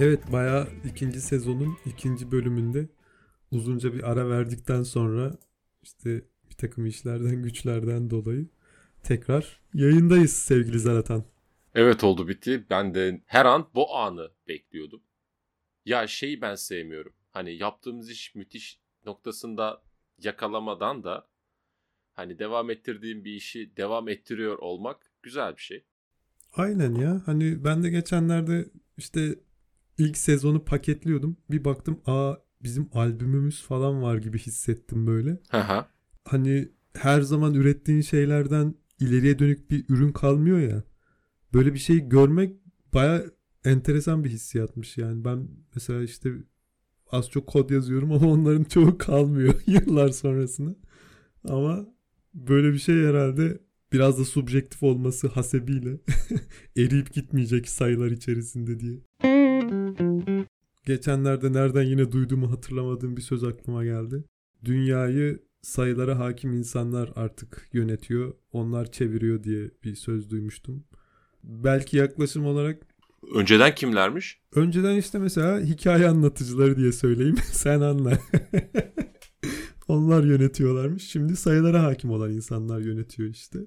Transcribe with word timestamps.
Evet 0.00 0.32
bayağı 0.32 0.68
ikinci 0.84 1.20
sezonun 1.20 1.78
ikinci 1.86 2.32
bölümünde 2.32 2.88
uzunca 3.50 3.94
bir 3.94 4.10
ara 4.10 4.28
verdikten 4.28 4.82
sonra 4.82 5.38
işte 5.82 6.22
bir 6.50 6.54
takım 6.54 6.86
işlerden 6.86 7.42
güçlerden 7.42 8.10
dolayı 8.10 8.46
tekrar 9.02 9.60
yayındayız 9.74 10.32
sevgili 10.32 10.78
Zaratan. 10.78 11.24
Evet 11.74 12.04
oldu 12.04 12.28
bitti. 12.28 12.66
Ben 12.70 12.94
de 12.94 13.22
her 13.26 13.44
an 13.44 13.68
bu 13.74 13.96
anı 13.96 14.30
bekliyordum. 14.48 15.02
Ya 15.84 16.06
şeyi 16.06 16.40
ben 16.40 16.54
sevmiyorum. 16.54 17.12
Hani 17.30 17.56
yaptığımız 17.56 18.10
iş 18.10 18.34
müthiş 18.34 18.80
noktasında 19.04 19.82
yakalamadan 20.18 21.04
da 21.04 21.28
hani 22.14 22.38
devam 22.38 22.70
ettirdiğim 22.70 23.24
bir 23.24 23.32
işi 23.32 23.76
devam 23.76 24.08
ettiriyor 24.08 24.58
olmak 24.58 25.12
güzel 25.22 25.56
bir 25.56 25.62
şey. 25.62 25.84
Aynen 26.52 26.94
ya. 26.94 27.22
Hani 27.26 27.64
ben 27.64 27.82
de 27.82 27.90
geçenlerde 27.90 28.68
işte 28.96 29.34
ilk 29.98 30.16
sezonu 30.16 30.64
paketliyordum. 30.64 31.36
Bir 31.50 31.64
baktım 31.64 32.00
aa 32.06 32.34
bizim 32.62 32.88
albümümüz 32.92 33.62
falan 33.62 34.02
var 34.02 34.16
gibi 34.16 34.38
hissettim 34.38 35.06
böyle. 35.06 35.38
hani 36.24 36.68
her 36.94 37.20
zaman 37.20 37.54
ürettiğin 37.54 38.00
şeylerden 38.00 38.74
ileriye 39.00 39.38
dönük 39.38 39.70
bir 39.70 39.84
ürün 39.88 40.12
kalmıyor 40.12 40.58
ya. 40.58 40.82
Böyle 41.54 41.74
bir 41.74 41.78
şey 41.78 42.08
görmek 42.08 42.56
baya 42.94 43.24
enteresan 43.64 44.24
bir 44.24 44.30
hissiyatmış 44.30 44.98
yani. 44.98 45.24
Ben 45.24 45.48
mesela 45.74 46.02
işte 46.02 46.30
az 47.10 47.30
çok 47.30 47.46
kod 47.46 47.70
yazıyorum 47.70 48.12
ama 48.12 48.26
onların 48.28 48.64
çoğu 48.64 48.98
kalmıyor 48.98 49.54
yıllar 49.66 50.08
sonrasında. 50.08 50.76
Ama 51.48 51.86
böyle 52.34 52.72
bir 52.72 52.78
şey 52.78 52.94
herhalde 52.94 53.58
biraz 53.92 54.18
da 54.18 54.24
subjektif 54.24 54.82
olması 54.82 55.28
hasebiyle 55.28 56.00
eriyip 56.76 57.12
gitmeyecek 57.12 57.68
sayılar 57.68 58.10
içerisinde 58.10 58.80
diye. 58.80 58.98
Geçenlerde 60.86 61.52
nereden 61.52 61.82
yine 61.82 62.12
duyduğumu 62.12 62.52
hatırlamadığım 62.52 63.16
bir 63.16 63.22
söz 63.22 63.44
aklıma 63.44 63.84
geldi. 63.84 64.24
Dünyayı 64.64 65.42
sayılara 65.62 66.18
hakim 66.18 66.52
insanlar 66.52 67.10
artık 67.16 67.68
yönetiyor, 67.72 68.34
onlar 68.52 68.92
çeviriyor 68.92 69.42
diye 69.42 69.70
bir 69.84 69.94
söz 69.94 70.30
duymuştum. 70.30 70.84
Belki 71.44 71.96
yaklaşım 71.96 72.46
olarak 72.46 72.82
Önceden 73.34 73.74
kimlermiş? 73.74 74.40
Önceden 74.54 74.96
işte 74.96 75.18
mesela 75.18 75.60
hikaye 75.60 76.08
anlatıcıları 76.08 76.76
diye 76.76 76.92
söyleyeyim. 76.92 77.36
Sen 77.52 77.80
anla. 77.80 78.18
Onlar 79.88 80.24
yönetiyorlarmış. 80.24 81.10
Şimdi 81.10 81.36
sayılara 81.36 81.82
hakim 81.82 82.10
olan 82.10 82.32
insanlar 82.32 82.80
yönetiyor 82.80 83.28
işte. 83.28 83.58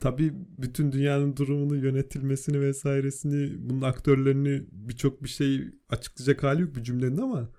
Tabii 0.00 0.32
bütün 0.58 0.92
dünyanın 0.92 1.36
durumunu 1.36 1.76
yönetilmesini 1.76 2.60
vesairesini 2.60 3.70
bunun 3.70 3.82
aktörlerini 3.82 4.64
birçok 4.72 5.22
bir 5.22 5.28
şey 5.28 5.64
açıklayacak 5.88 6.42
hali 6.42 6.62
yok 6.62 6.76
bir 6.76 6.82
cümlenin 6.82 7.16
ama 7.16 7.50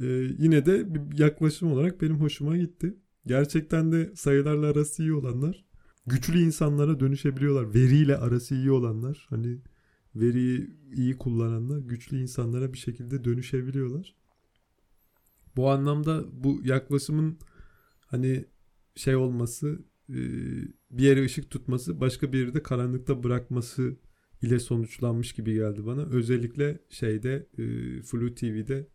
e, 0.00 0.06
yine 0.38 0.66
de 0.66 0.94
bir 0.94 1.18
yaklaşım 1.18 1.72
olarak 1.72 2.02
benim 2.02 2.20
hoşuma 2.20 2.56
gitti. 2.56 2.96
Gerçekten 3.26 3.92
de 3.92 4.12
sayılarla 4.16 4.66
arası 4.66 5.02
iyi 5.02 5.12
olanlar 5.12 5.64
güçlü 6.06 6.40
insanlara 6.40 7.00
dönüşebiliyorlar. 7.00 7.74
Veriyle 7.74 8.16
arası 8.16 8.54
iyi 8.54 8.70
olanlar 8.70 9.26
hani 9.30 9.58
veriyi 10.14 10.76
iyi 10.92 11.18
kullananlar 11.18 11.78
güçlü 11.78 12.18
insanlara 12.18 12.72
bir 12.72 12.78
şekilde 12.78 13.24
dönüşebiliyorlar. 13.24 14.16
Bu 15.56 15.70
anlamda 15.70 16.24
bu 16.32 16.60
yaklaşımın 16.64 17.38
hani 18.06 18.44
şey 18.96 19.16
olması 19.16 19.84
e, 20.08 20.18
bir 20.92 21.02
yere 21.02 21.24
ışık 21.24 21.50
tutması 21.50 22.00
başka 22.00 22.32
bir 22.32 22.38
yerde 22.38 22.62
karanlıkta 22.62 23.22
bırakması 23.22 23.96
ile 24.42 24.58
sonuçlanmış 24.60 25.32
gibi 25.32 25.54
geldi 25.54 25.86
bana. 25.86 26.02
Özellikle 26.02 26.78
şeyde 26.90 27.46
e, 27.58 27.64
Flu 28.02 28.34
TV'de 28.34 28.88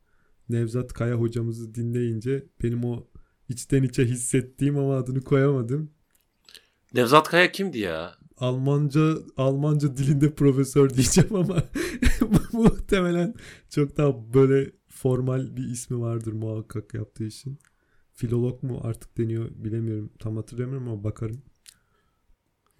Nevzat 0.50 0.94
Kaya 0.94 1.16
hocamızı 1.16 1.76
dinleyince 1.76 2.46
benim 2.64 2.84
o 2.84 3.08
içten 3.50 3.84
içe 3.84 4.06
hissettiğim 4.06 4.78
ama 4.78 4.98
adını 4.98 5.22
koyamadım. 5.22 5.92
Nevzat 6.94 7.30
Kaya 7.30 7.52
kimdi 7.52 7.80
ya? 7.80 8.16
Almanca 8.38 9.18
Almanca 9.38 9.98
dilinde 9.98 10.36
profesör 10.36 10.90
diyeceğim 10.90 11.36
ama 11.36 11.64
muhtemelen 12.54 13.34
çok 13.70 13.98
daha 13.98 14.34
böyle 14.34 14.72
formal 14.88 15.58
bir 15.58 15.64
ismi 15.64 16.00
vardır 16.00 16.34
muhakkak 16.34 16.94
yaptığı 16.94 17.26
işin. 17.26 17.60
Filolog 18.14 18.64
mu 18.64 18.80
artık 18.84 19.18
deniyor 19.18 19.50
bilemiyorum. 19.56 20.10
Tam 20.20 20.36
hatırlamıyorum 20.36 20.88
ama 20.88 21.04
bakarım. 21.04 21.42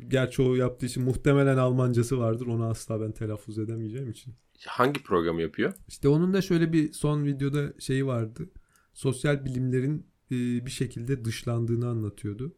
Gerçi 0.08 0.42
o 0.42 0.56
yaptığı 0.56 0.86
için 0.86 1.04
muhtemelen 1.04 1.58
Almancası 1.58 2.20
vardır. 2.20 2.48
Onu 2.48 2.66
asla 2.66 3.02
ben 3.02 3.12
telaffuz 3.12 3.60
edemeyeceğim 3.60 4.10
için. 4.10 4.34
Hangi 4.68 5.04
programı 5.04 5.42
yapıyor? 5.42 5.74
İşte 5.88 6.08
onun 6.08 6.34
da 6.34 6.42
şöyle 6.42 6.74
bir 6.74 6.92
son 6.92 7.26
videoda 7.26 7.74
şeyi 7.80 8.06
vardı. 8.06 8.50
Sosyal 8.94 9.46
bilimlerin 9.46 10.08
bir 10.32 10.72
şekilde 10.72 11.26
dışlandığını 11.26 11.88
anlatıyordu. 11.88 12.56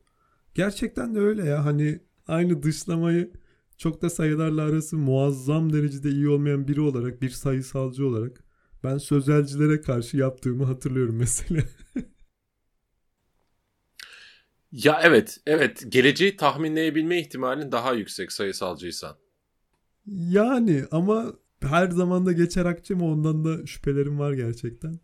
Gerçekten 0.55 1.16
de 1.16 1.19
öyle 1.19 1.45
ya. 1.45 1.66
Hani 1.66 2.00
aynı 2.27 2.63
dışlamayı 2.63 3.31
çok 3.77 4.01
da 4.01 4.09
sayılarla 4.09 4.61
arası 4.61 4.97
muazzam 4.97 5.73
derecede 5.73 6.09
iyi 6.09 6.29
olmayan 6.29 6.67
biri 6.67 6.81
olarak, 6.81 7.21
bir 7.21 7.29
sayısalcı 7.29 8.07
olarak 8.07 8.44
ben 8.83 8.97
sözelcilere 8.97 9.81
karşı 9.81 10.17
yaptığımı 10.17 10.63
hatırlıyorum 10.63 11.16
mesela. 11.16 11.63
ya 14.72 15.00
evet, 15.03 15.40
evet. 15.46 15.84
Geleceği 15.90 16.38
tahminleyebilme 16.38 17.19
ihtimalin 17.19 17.72
daha 17.72 17.94
yüksek 17.94 18.31
sayısalcıysan. 18.31 19.18
Yani 20.07 20.84
ama 20.91 21.34
her 21.62 21.90
zaman 21.90 22.25
da 22.25 22.31
geçer 22.31 22.66
akçe 22.66 22.94
mi 22.94 23.03
ondan 23.03 23.46
da 23.46 23.66
şüphelerim 23.68 24.19
var 24.19 24.34
gerçekten. 24.34 25.00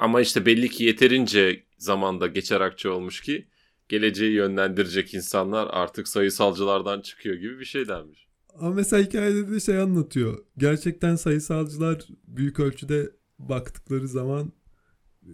Ama 0.00 0.20
işte 0.20 0.46
belli 0.46 0.68
ki 0.68 0.84
yeterince 0.84 1.62
zamanda 1.78 2.26
geçer 2.26 2.60
akçe 2.60 2.88
olmuş 2.88 3.20
ki 3.20 3.48
geleceği 3.88 4.32
yönlendirecek 4.32 5.14
insanlar 5.14 5.68
artık 5.70 6.08
sayısalcılardan 6.08 7.00
çıkıyor 7.00 7.34
gibi 7.34 7.58
bir 7.58 7.64
şey 7.64 7.88
denmiş. 7.88 8.28
Ama 8.54 8.70
mesela 8.70 9.02
hikayede 9.02 9.50
de 9.50 9.60
şey 9.60 9.78
anlatıyor. 9.78 10.44
Gerçekten 10.58 11.16
sayısalcılar 11.16 12.06
büyük 12.26 12.60
ölçüde 12.60 13.10
baktıkları 13.38 14.08
zaman 14.08 14.52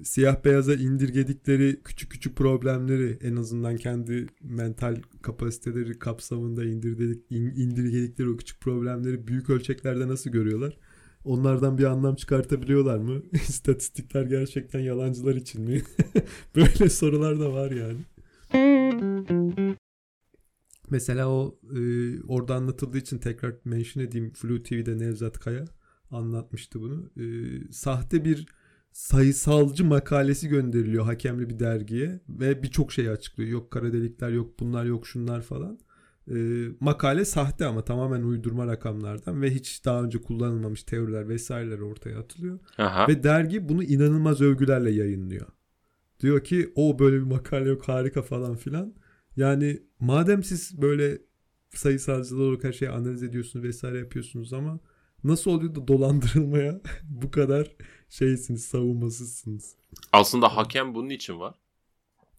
siyah 0.05 0.45
beyaza 0.45 0.75
indirgedikleri 0.75 1.81
küçük 1.85 2.11
küçük 2.11 2.37
problemleri 2.37 3.19
en 3.23 3.37
azından 3.37 3.77
kendi 3.77 4.27
mental 4.43 4.97
kapasiteleri 5.23 5.99
kapsamında 5.99 6.65
indirgedik, 6.65 7.31
indirgedikleri 7.31 8.29
o 8.29 8.37
küçük 8.37 8.61
problemleri 8.61 9.27
büyük 9.27 9.51
ölçeklerde 9.51 10.09
nasıl 10.09 10.31
görüyorlar? 10.31 10.77
Onlardan 11.25 11.79
bir 11.79 11.85
anlam 11.85 12.15
çıkartabiliyorlar 12.15 12.99
mı? 12.99 13.23
İstatistikler 13.33 14.23
gerçekten 14.23 14.81
yalancılar 14.81 15.35
için 15.35 15.63
mi? 15.63 15.83
Böyle 16.57 16.89
sorular 16.91 17.41
da 17.41 17.53
var 17.53 17.71
yani. 17.71 17.99
Mesela 20.91 21.29
o 21.29 21.59
e, 21.77 21.81
orada 22.23 22.55
anlatıldığı 22.55 22.99
için 22.99 23.19
tekrar 23.19 23.55
mention 23.65 24.05
edeyim. 24.05 24.33
Flu 24.35 24.63
TV'de 24.63 24.99
Nevzat 24.99 25.39
Kaya 25.39 25.65
anlatmıştı 26.11 26.81
bunu. 26.81 27.11
E, 27.17 27.25
sahte 27.73 28.25
bir 28.25 28.47
sayısalcı 28.93 29.85
makalesi 29.85 30.49
gönderiliyor 30.49 31.05
hakemli 31.05 31.49
bir 31.49 31.59
dergiye 31.59 32.21
ve 32.29 32.63
birçok 32.63 32.93
şeyi 32.93 33.11
açıklıyor. 33.11 33.51
Yok 33.51 33.71
kara 33.71 33.93
delikler 33.93 34.31
yok 34.31 34.61
bunlar 34.61 34.85
yok 34.85 35.07
şunlar 35.07 35.43
falan. 35.43 35.79
E, 36.31 36.35
makale 36.81 37.25
sahte 37.25 37.67
ama 37.67 37.85
tamamen 37.85 38.23
uydurma 38.23 38.67
rakamlardan 38.67 39.43
ve 39.43 39.51
hiç 39.51 39.85
daha 39.85 40.03
önce 40.03 40.19
kullanılmamış 40.19 40.83
teoriler 40.83 41.29
vesaireler 41.29 41.79
ortaya 41.79 42.19
atılıyor. 42.19 42.59
Aha. 42.79 43.09
Ve 43.09 43.23
dergi 43.23 43.69
bunu 43.69 43.83
inanılmaz 43.83 44.41
övgülerle 44.41 44.91
yayınlıyor. 44.91 45.47
Diyor 46.21 46.45
ki 46.45 46.73
o 46.75 46.99
böyle 46.99 47.17
bir 47.17 47.23
makale 47.23 47.69
yok 47.69 47.89
harika 47.89 48.23
falan 48.23 48.57
filan. 48.57 48.95
Yani 49.37 49.83
madem 50.01 50.43
siz 50.43 50.83
böyle 50.83 51.19
sayısalcılar 51.75 52.41
olarak 52.41 52.65
her 52.65 52.73
şeyi 52.73 52.91
analiz 52.91 53.23
ediyorsunuz 53.23 53.65
vesaire 53.65 53.99
yapıyorsunuz 53.99 54.53
ama 54.53 54.81
nasıl 55.25 55.51
oluyor 55.51 55.75
da 55.75 55.89
dolandırılmaya 55.89 56.81
bu 57.09 57.31
kadar 57.31 57.77
şeysiniz 58.11 58.65
savunmasızsınız. 58.65 59.75
Aslında 60.13 60.57
hakem 60.57 60.95
bunun 60.95 61.11
için 61.11 61.41
var. 61.41 61.55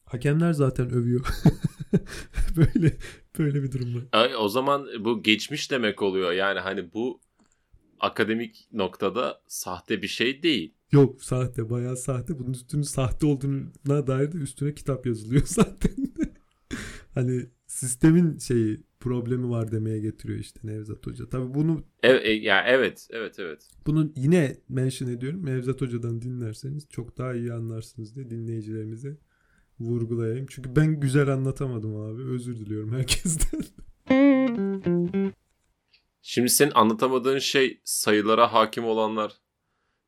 Hakemler 0.06 0.54
zaten 0.54 0.90
övüyor. 0.90 1.26
böyle 2.58 2.98
böyle 3.40 3.64
bir 3.64 3.72
durum 3.72 3.96
var. 3.96 4.32
O 4.40 4.50
zaman 4.50 4.88
bu 5.00 5.24
geçmiş 5.24 5.72
demek 5.72 6.02
oluyor. 6.02 6.32
Yani 6.32 6.60
hani 6.60 6.94
bu 6.94 7.22
akademik 8.00 8.68
noktada 8.72 9.42
sahte 9.48 10.02
bir 10.02 10.08
şey 10.08 10.44
değil. 10.44 10.74
Yok 10.92 11.24
sahte 11.24 11.70
bayağı 11.70 11.98
sahte. 11.98 12.40
Bunun 12.40 12.52
üstünün 12.52 12.82
sahte 12.82 13.26
olduğuna 13.26 14.08
dair 14.08 14.32
de 14.32 14.38
üstüne 14.38 14.74
kitap 14.74 15.06
yazılıyor 15.06 15.44
zaten. 15.46 15.96
hani 17.14 17.50
sistemin 17.68 18.38
şeyi 18.38 18.84
problemi 19.02 19.50
var 19.50 19.72
demeye 19.72 20.00
getiriyor 20.00 20.40
işte 20.40 20.60
Nevzat 20.64 21.08
Hoca. 21.08 21.30
Tabii 21.30 21.54
bunu 21.54 21.84
evet, 22.04 22.44
ya 22.44 22.64
evet 22.68 23.08
evet 23.12 23.40
evet. 23.40 23.70
Bunu 23.86 24.12
yine 24.16 24.58
mention 24.70 25.10
ediyorum. 25.10 25.46
Nevzat 25.46 25.82
Hoca'dan 25.82 26.22
dinlerseniz 26.22 26.90
çok 26.90 27.18
daha 27.18 27.34
iyi 27.34 27.54
anlarsınız 27.54 28.16
diye 28.16 28.30
dinleyicilerimize 28.30 29.18
vurgulayayım. 29.80 30.46
Çünkü 30.50 30.76
ben 30.76 31.00
güzel 31.00 31.30
anlatamadım 31.30 31.96
abi. 31.96 32.22
Özür 32.22 32.56
diliyorum 32.56 32.92
herkesten. 32.92 33.62
Şimdi 36.22 36.50
senin 36.50 36.72
anlatamadığın 36.72 37.40
şey 37.40 37.82
sayılara 37.84 38.54
hakim 38.54 38.86
olanlar 38.86 39.34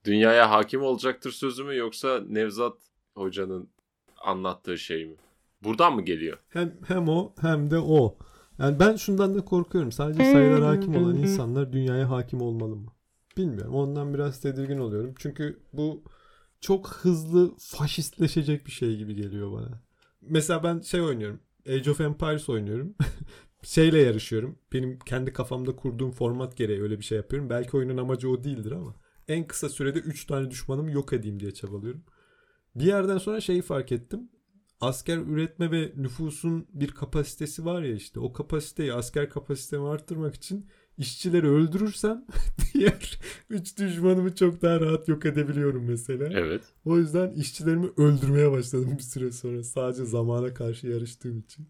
dünyaya 0.06 0.52
hakim 0.52 0.82
olacaktır 0.82 1.32
sözü 1.32 1.64
mü 1.64 1.76
yoksa 1.76 2.24
Nevzat 2.28 2.78
Hoca'nın 3.16 3.70
anlattığı 4.18 4.78
şey 4.78 5.06
mi? 5.06 5.16
Buradan 5.64 5.96
mı 5.96 6.02
geliyor? 6.02 6.38
Hem 6.50 6.74
hem 6.88 7.10
o 7.10 7.34
hem 7.42 7.72
de 7.72 7.80
o. 7.80 8.18
Yani 8.60 8.80
ben 8.80 8.96
şundan 8.96 9.36
da 9.36 9.46
korkuyorum. 9.46 9.92
Sadece 9.92 10.32
sayılara 10.32 10.68
hakim 10.68 10.96
olan 10.96 11.16
insanlar 11.24 11.74
dünyaya 11.74 12.10
hakim 12.10 12.42
olmalı 12.42 12.76
mı? 12.76 12.92
Bilmiyorum. 13.38 13.76
Ondan 13.76 14.14
biraz 14.14 14.40
tedirgin 14.42 14.78
oluyorum. 14.78 15.14
Çünkü 15.18 15.60
bu 15.74 16.04
çok 16.62 16.88
hızlı 16.88 17.56
faşistleşecek 17.58 18.66
bir 18.66 18.72
şey 18.72 18.98
gibi 18.98 19.16
geliyor 19.16 19.52
bana. 19.52 19.82
Mesela 20.22 20.64
ben 20.64 20.80
şey 20.80 21.02
oynuyorum. 21.02 21.40
Age 21.70 21.92
of 21.92 22.02
Empires 22.02 22.50
oynuyorum. 22.50 22.96
Şeyle 23.64 24.00
yarışıyorum. 24.00 24.60
Benim 24.74 25.00
kendi 25.00 25.34
kafamda 25.34 25.76
kurduğum 25.76 26.12
format 26.12 26.58
gereği 26.58 26.82
öyle 26.82 27.00
bir 27.00 27.04
şey 27.04 27.16
yapıyorum. 27.16 27.50
Belki 27.50 27.78
oyunun 27.78 27.98
amacı 27.98 28.30
o 28.30 28.44
değildir 28.44 28.72
ama 28.72 28.96
en 29.28 29.48
kısa 29.48 29.70
sürede 29.70 30.00
3 30.00 30.26
tane 30.26 30.52
düşmanımı 30.52 30.92
yok 30.92 31.14
edeyim 31.14 31.40
diye 31.40 31.52
çabalıyorum. 31.52 32.04
Bir 32.76 32.86
yerden 32.86 33.18
sonra 33.18 33.42
şeyi 33.42 33.62
fark 33.62 33.92
ettim. 33.92 34.30
Asker 34.84 35.18
üretme 35.18 35.72
ve 35.72 35.94
nüfusun 35.98 36.68
bir 36.74 36.92
kapasitesi 36.92 37.66
var 37.66 37.82
ya 37.82 37.96
işte. 37.96 38.20
O 38.20 38.34
kapasiteyi 38.34 38.94
asker 38.94 39.30
kapasitemi 39.30 39.88
arttırmak 39.88 40.36
için 40.36 40.68
işçileri 40.98 41.48
öldürürsem 41.48 42.26
diğer 42.74 43.20
3 43.50 43.78
düşmanımı 43.78 44.36
çok 44.36 44.62
daha 44.62 44.82
rahat 44.82 45.08
yok 45.08 45.26
edebiliyorum 45.26 45.86
mesela. 45.86 46.30
Evet. 46.32 46.64
O 46.86 46.98
yüzden 46.98 47.32
işçilerimi 47.32 47.90
öldürmeye 47.98 48.52
başladım 48.52 48.96
bir 48.98 49.04
süre 49.04 49.32
sonra. 49.32 49.64
Sadece 49.64 50.06
zamana 50.06 50.54
karşı 50.54 50.88
yarıştığım 50.88 51.40
için. 51.40 51.68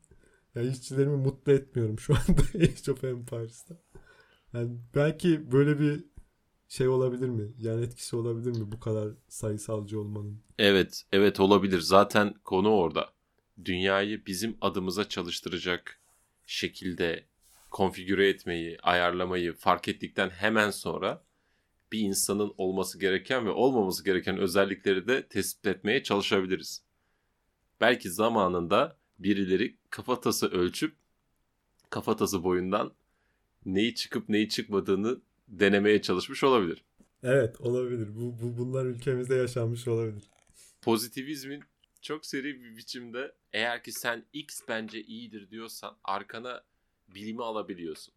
Yani 0.55 0.67
işçilerimi 0.67 1.17
mutlu 1.17 1.51
etmiyorum 1.51 1.99
şu 1.99 2.13
anda 2.13 2.41
Age 2.55 2.91
of 2.91 3.03
Empires'ta. 3.03 3.77
Yani 4.53 4.77
belki 4.95 5.51
böyle 5.51 5.79
bir 5.79 6.12
şey 6.77 6.87
olabilir 6.87 7.29
mi? 7.29 7.51
Yani 7.59 7.85
etkisi 7.85 8.15
olabilir 8.15 8.51
mi 8.51 8.71
bu 8.71 8.79
kadar 8.79 9.09
sayısalcı 9.27 9.99
olmanın? 9.99 10.39
Evet, 10.59 11.03
evet 11.11 11.39
olabilir. 11.39 11.79
Zaten 11.79 12.33
konu 12.43 12.69
orada. 12.69 13.13
Dünyayı 13.65 14.25
bizim 14.25 14.57
adımıza 14.61 15.09
çalıştıracak 15.09 15.99
şekilde 16.45 17.25
konfigüre 17.71 18.29
etmeyi, 18.29 18.77
ayarlamayı 18.83 19.53
fark 19.53 19.87
ettikten 19.87 20.29
hemen 20.29 20.69
sonra 20.69 21.23
bir 21.91 21.99
insanın 21.99 22.53
olması 22.57 22.99
gereken 22.99 23.45
ve 23.45 23.49
olmaması 23.49 24.05
gereken 24.05 24.37
özellikleri 24.37 25.07
de 25.07 25.27
tespit 25.27 25.67
etmeye 25.67 26.03
çalışabiliriz. 26.03 26.83
Belki 27.81 28.09
zamanında 28.09 28.97
birileri 29.19 29.77
kafatası 29.89 30.47
ölçüp 30.51 30.95
kafatası 31.89 32.43
boyundan 32.43 32.93
neyi 33.65 33.95
çıkıp 33.95 34.29
neyi 34.29 34.49
çıkmadığını 34.49 35.21
denemeye 35.59 36.01
çalışmış 36.01 36.43
olabilir. 36.43 36.83
Evet 37.23 37.61
olabilir. 37.61 38.15
Bu, 38.15 38.39
bu 38.41 38.57
bunlar 38.57 38.85
ülkemizde 38.85 39.35
yaşanmış 39.35 39.87
olabilir. 39.87 40.23
Pozitivizmin 40.81 41.63
çok 42.01 42.25
seri 42.25 42.63
bir 42.63 42.77
biçimde 42.77 43.35
eğer 43.53 43.83
ki 43.83 43.91
sen 43.91 44.25
X 44.33 44.61
bence 44.67 45.03
iyidir 45.03 45.49
diyorsan 45.49 45.97
arkana 46.03 46.63
bilimi 47.07 47.43
alabiliyorsun. 47.43 48.13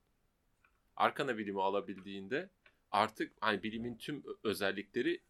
Arkana 0.97 1.39
bilimi 1.39 1.63
alabildiğinde 1.63 2.51
artık 2.91 3.33
hani 3.41 3.63
bilimin 3.63 3.97
tüm 3.97 4.23
özellikleri 4.43 5.21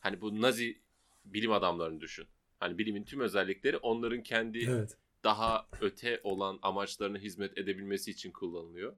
hani 0.00 0.20
bu 0.20 0.40
Nazi 0.40 0.80
bilim 1.24 1.52
adamlarını 1.52 2.00
düşün. 2.00 2.26
Hani 2.60 2.78
bilimin 2.78 3.04
tüm 3.04 3.20
özellikleri 3.20 3.76
onların 3.76 4.22
kendi 4.22 4.58
evet. 4.58 4.96
daha 5.24 5.68
öte 5.80 6.20
olan 6.22 6.58
amaçlarına 6.62 7.18
hizmet 7.18 7.58
edebilmesi 7.58 8.10
için 8.10 8.30
kullanılıyor. 8.30 8.96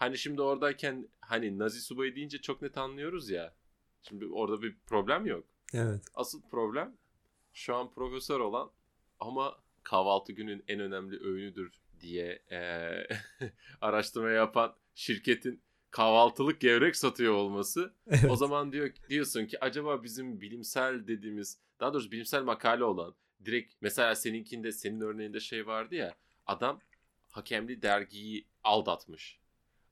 Hani 0.00 0.18
şimdi 0.18 0.42
oradayken 0.42 1.08
hani 1.20 1.58
Nazi 1.58 1.80
subayı 1.80 2.16
deyince 2.16 2.38
çok 2.38 2.62
net 2.62 2.78
anlıyoruz 2.78 3.30
ya. 3.30 3.54
Şimdi 4.02 4.26
orada 4.26 4.62
bir 4.62 4.76
problem 4.86 5.26
yok. 5.26 5.44
Evet. 5.74 6.04
Asıl 6.14 6.42
problem 6.42 6.96
şu 7.52 7.74
an 7.74 7.90
profesör 7.90 8.40
olan 8.40 8.70
ama 9.18 9.58
kahvaltı 9.82 10.32
günün 10.32 10.64
en 10.68 10.80
önemli 10.80 11.20
öğünüdür 11.24 11.72
diye 12.00 12.42
ee, 12.50 13.06
araştırma 13.80 14.30
yapan 14.30 14.76
şirketin 14.94 15.62
kahvaltılık 15.90 16.60
gevrek 16.60 16.96
satıyor 16.96 17.34
olması. 17.34 17.94
Evet. 18.06 18.30
O 18.30 18.36
zaman 18.36 18.72
diyor 18.72 18.90
diyorsun 19.08 19.46
ki 19.46 19.64
acaba 19.64 20.02
bizim 20.02 20.40
bilimsel 20.40 21.06
dediğimiz 21.06 21.58
daha 21.80 21.92
doğrusu 21.92 22.10
bilimsel 22.10 22.42
makale 22.42 22.84
olan 22.84 23.14
direkt 23.44 23.74
mesela 23.80 24.14
seninkinde 24.14 24.72
senin 24.72 25.00
örneğinde 25.00 25.40
şey 25.40 25.66
vardı 25.66 25.94
ya 25.94 26.14
adam 26.46 26.80
hakemli 27.28 27.82
dergiyi 27.82 28.46
aldatmış. 28.64 29.39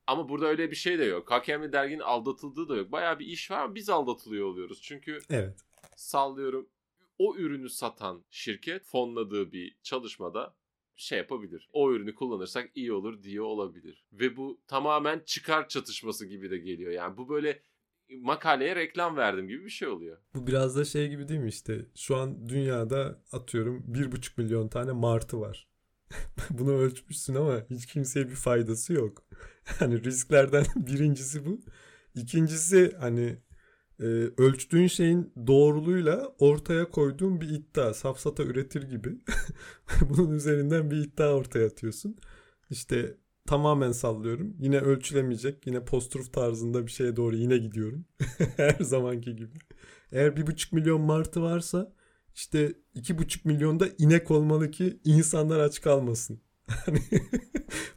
Ama 0.08 0.28
burada 0.28 0.46
öyle 0.46 0.70
bir 0.70 0.76
şey 0.76 0.98
de 0.98 1.04
yok. 1.04 1.30
Hakemli 1.30 1.72
derginin 1.72 2.00
aldatıldığı 2.00 2.68
da 2.68 2.76
yok. 2.76 2.92
Baya 2.92 3.18
bir 3.18 3.26
iş 3.26 3.50
var 3.50 3.58
ama 3.58 3.74
biz 3.74 3.88
aldatılıyor 3.88 4.46
oluyoruz. 4.46 4.82
Çünkü 4.82 5.18
evet. 5.30 5.58
sallıyorum 5.96 6.68
o 7.18 7.36
ürünü 7.36 7.68
satan 7.68 8.24
şirket 8.30 8.84
fonladığı 8.84 9.52
bir 9.52 9.76
çalışmada 9.82 10.54
şey 10.96 11.18
yapabilir. 11.18 11.68
O 11.72 11.92
ürünü 11.92 12.14
kullanırsak 12.14 12.70
iyi 12.74 12.92
olur 12.92 13.22
diye 13.22 13.40
olabilir. 13.40 14.04
Ve 14.12 14.36
bu 14.36 14.60
tamamen 14.66 15.22
çıkar 15.26 15.68
çatışması 15.68 16.26
gibi 16.26 16.50
de 16.50 16.58
geliyor. 16.58 16.92
Yani 16.92 17.16
bu 17.16 17.28
böyle 17.28 17.62
makaleye 18.20 18.76
reklam 18.76 19.16
verdim 19.16 19.48
gibi 19.48 19.64
bir 19.64 19.70
şey 19.70 19.88
oluyor. 19.88 20.18
Bu 20.34 20.46
biraz 20.46 20.76
da 20.76 20.84
şey 20.84 21.08
gibi 21.08 21.28
değil 21.28 21.40
mi 21.40 21.48
işte 21.48 21.86
şu 21.94 22.16
an 22.16 22.48
dünyada 22.48 23.22
atıyorum 23.32 23.84
bir 23.86 24.12
buçuk 24.12 24.38
milyon 24.38 24.68
tane 24.68 24.92
martı 24.92 25.40
var. 25.40 25.67
Bunu 26.50 26.72
ölçmüşsün 26.72 27.34
ama 27.34 27.60
hiç 27.70 27.86
kimseye 27.86 28.28
bir 28.28 28.34
faydası 28.34 28.92
yok. 28.92 29.22
Hani 29.78 30.04
risklerden 30.04 30.64
birincisi 30.76 31.46
bu. 31.46 31.60
İkincisi 32.14 32.96
hani 33.00 33.36
e, 34.00 34.04
ölçtüğün 34.38 34.86
şeyin 34.86 35.32
doğruluğuyla 35.46 36.34
ortaya 36.38 36.90
koyduğun 36.90 37.40
bir 37.40 37.48
iddia. 37.48 37.94
Safsata 37.94 38.42
üretir 38.42 38.82
gibi. 38.82 39.18
Bunun 40.10 40.30
üzerinden 40.32 40.90
bir 40.90 40.96
iddia 40.96 41.32
ortaya 41.32 41.66
atıyorsun. 41.66 42.16
İşte 42.70 43.16
tamamen 43.46 43.92
sallıyorum. 43.92 44.56
Yine 44.58 44.80
ölçülemeyecek. 44.80 45.66
Yine 45.66 45.84
post 45.84 46.32
tarzında 46.32 46.86
bir 46.86 46.90
şeye 46.92 47.16
doğru 47.16 47.36
yine 47.36 47.58
gidiyorum. 47.58 48.04
Her 48.56 48.76
zamanki 48.80 49.36
gibi. 49.36 49.58
Eğer 50.12 50.36
bir 50.36 50.46
buçuk 50.46 50.72
milyon 50.72 51.00
martı 51.00 51.42
varsa 51.42 51.92
işte 52.38 52.74
iki 52.94 53.18
buçuk 53.18 53.44
milyonda 53.44 53.88
inek 53.98 54.30
olmalı 54.30 54.70
ki 54.70 55.00
insanlar 55.04 55.58
aç 55.58 55.80
kalmasın. 55.80 56.40
Hani 56.86 57.00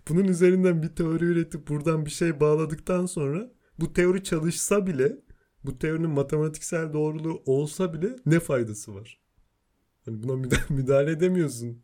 bunun 0.10 0.24
üzerinden 0.24 0.84
bir 0.84 0.88
teori 0.88 1.26
üretip 1.26 1.68
buradan 1.68 2.06
bir 2.06 2.12
şey 2.12 2.40
bağladıktan 2.40 3.06
sonra 3.06 3.52
bu 3.80 3.94
teori 3.94 4.24
çalışsa 4.24 4.88
bile 4.88 5.18
bu 5.64 5.80
teorinin 5.80 6.10
matematiksel 6.10 6.94
doğruluğu 6.94 7.44
olsa 7.46 7.94
bile 7.94 8.16
ne 8.26 8.40
faydası 8.40 8.96
var? 8.96 9.20
Yani 10.08 10.24
buna 10.24 10.48
müdahale 10.70 11.12
edemiyorsun. 11.12 11.84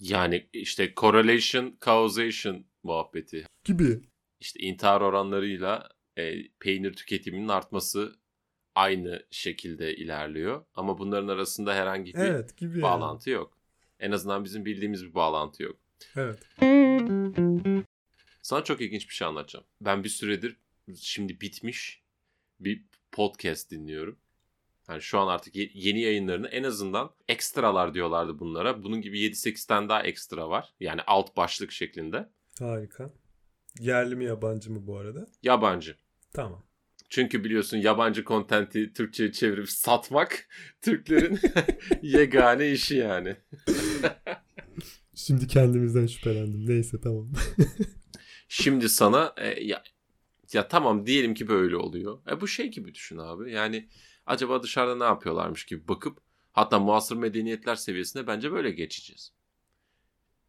Yani 0.00 0.48
işte 0.52 0.92
correlation 0.96 1.78
causation 1.84 2.64
muhabbeti. 2.82 3.46
Gibi. 3.64 4.00
İşte 4.40 4.60
intihar 4.60 5.00
oranlarıyla 5.00 5.88
e, 6.16 6.48
peynir 6.60 6.92
tüketiminin 6.92 7.48
artması 7.48 8.17
aynı 8.78 9.22
şekilde 9.30 9.96
ilerliyor. 9.96 10.64
Ama 10.74 10.98
bunların 10.98 11.28
arasında 11.28 11.74
herhangi 11.74 12.14
bir 12.14 12.18
evet, 12.18 12.56
gibi 12.56 12.82
bağlantı 12.82 13.30
yani. 13.30 13.36
yok. 13.36 13.58
En 14.00 14.10
azından 14.10 14.44
bizim 14.44 14.64
bildiğimiz 14.64 15.04
bir 15.04 15.14
bağlantı 15.14 15.62
yok. 15.62 15.76
Evet. 16.16 16.38
Sana 18.42 18.64
çok 18.64 18.80
ilginç 18.80 19.08
bir 19.08 19.14
şey 19.14 19.28
anlatacağım. 19.28 19.66
Ben 19.80 20.04
bir 20.04 20.08
süredir 20.08 20.56
şimdi 20.96 21.40
bitmiş 21.40 22.02
bir 22.60 22.84
podcast 23.12 23.70
dinliyorum. 23.70 24.18
Yani 24.88 25.02
şu 25.02 25.18
an 25.18 25.28
artık 25.28 25.54
yeni 25.74 26.00
yayınlarını 26.00 26.48
en 26.48 26.62
azından 26.62 27.10
ekstralar 27.28 27.94
diyorlardı 27.94 28.38
bunlara. 28.38 28.82
Bunun 28.82 29.00
gibi 29.00 29.20
7-8 29.20 29.68
tane 29.68 29.88
daha 29.88 30.02
ekstra 30.02 30.48
var. 30.48 30.74
Yani 30.80 31.00
alt 31.06 31.36
başlık 31.36 31.72
şeklinde. 31.72 32.28
Harika. 32.58 33.10
Yerli 33.80 34.16
mi 34.16 34.24
yabancı 34.24 34.72
mı 34.72 34.86
bu 34.86 34.98
arada? 34.98 35.26
Yabancı. 35.42 35.96
Tamam. 36.32 36.67
Çünkü 37.08 37.44
biliyorsun 37.44 37.76
yabancı 37.76 38.24
kontenti 38.24 38.92
Türkçe'ye 38.92 39.32
çevirip 39.32 39.70
satmak 39.70 40.48
Türklerin 40.80 41.38
yegane 42.02 42.72
işi 42.72 42.96
yani. 42.96 43.36
Şimdi 45.14 45.46
kendimizden 45.46 46.06
şüphelendim. 46.06 46.68
Neyse 46.68 47.00
tamam. 47.00 47.32
Şimdi 48.48 48.88
sana 48.88 49.34
e, 49.36 49.64
ya, 49.64 49.82
ya 50.52 50.68
tamam 50.68 51.06
diyelim 51.06 51.34
ki 51.34 51.48
böyle 51.48 51.76
oluyor. 51.76 52.18
E, 52.30 52.40
bu 52.40 52.48
şey 52.48 52.70
gibi 52.70 52.94
düşün 52.94 53.18
abi. 53.18 53.52
Yani 53.52 53.88
acaba 54.26 54.62
dışarıda 54.62 54.96
ne 54.96 55.04
yapıyorlarmış 55.04 55.64
gibi 55.64 55.88
bakıp 55.88 56.18
hatta 56.52 56.78
muasır 56.78 57.16
medeniyetler 57.16 57.76
seviyesine 57.76 58.26
bence 58.26 58.52
böyle 58.52 58.70
geçeceğiz. 58.70 59.32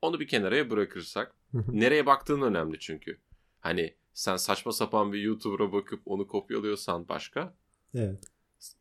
Onu 0.01 0.19
bir 0.19 0.27
kenara 0.27 0.69
bırakırsak 0.69 1.35
nereye 1.53 2.05
baktığın 2.05 2.41
önemli 2.41 2.79
çünkü. 2.79 3.17
Hani 3.59 3.95
sen 4.13 4.37
saçma 4.37 4.71
sapan 4.71 5.13
bir 5.13 5.21
YouTuber'a 5.21 5.71
bakıp 5.71 6.01
onu 6.05 6.27
kopyalıyorsan 6.27 7.09
başka. 7.09 7.55
Evet. 7.95 8.23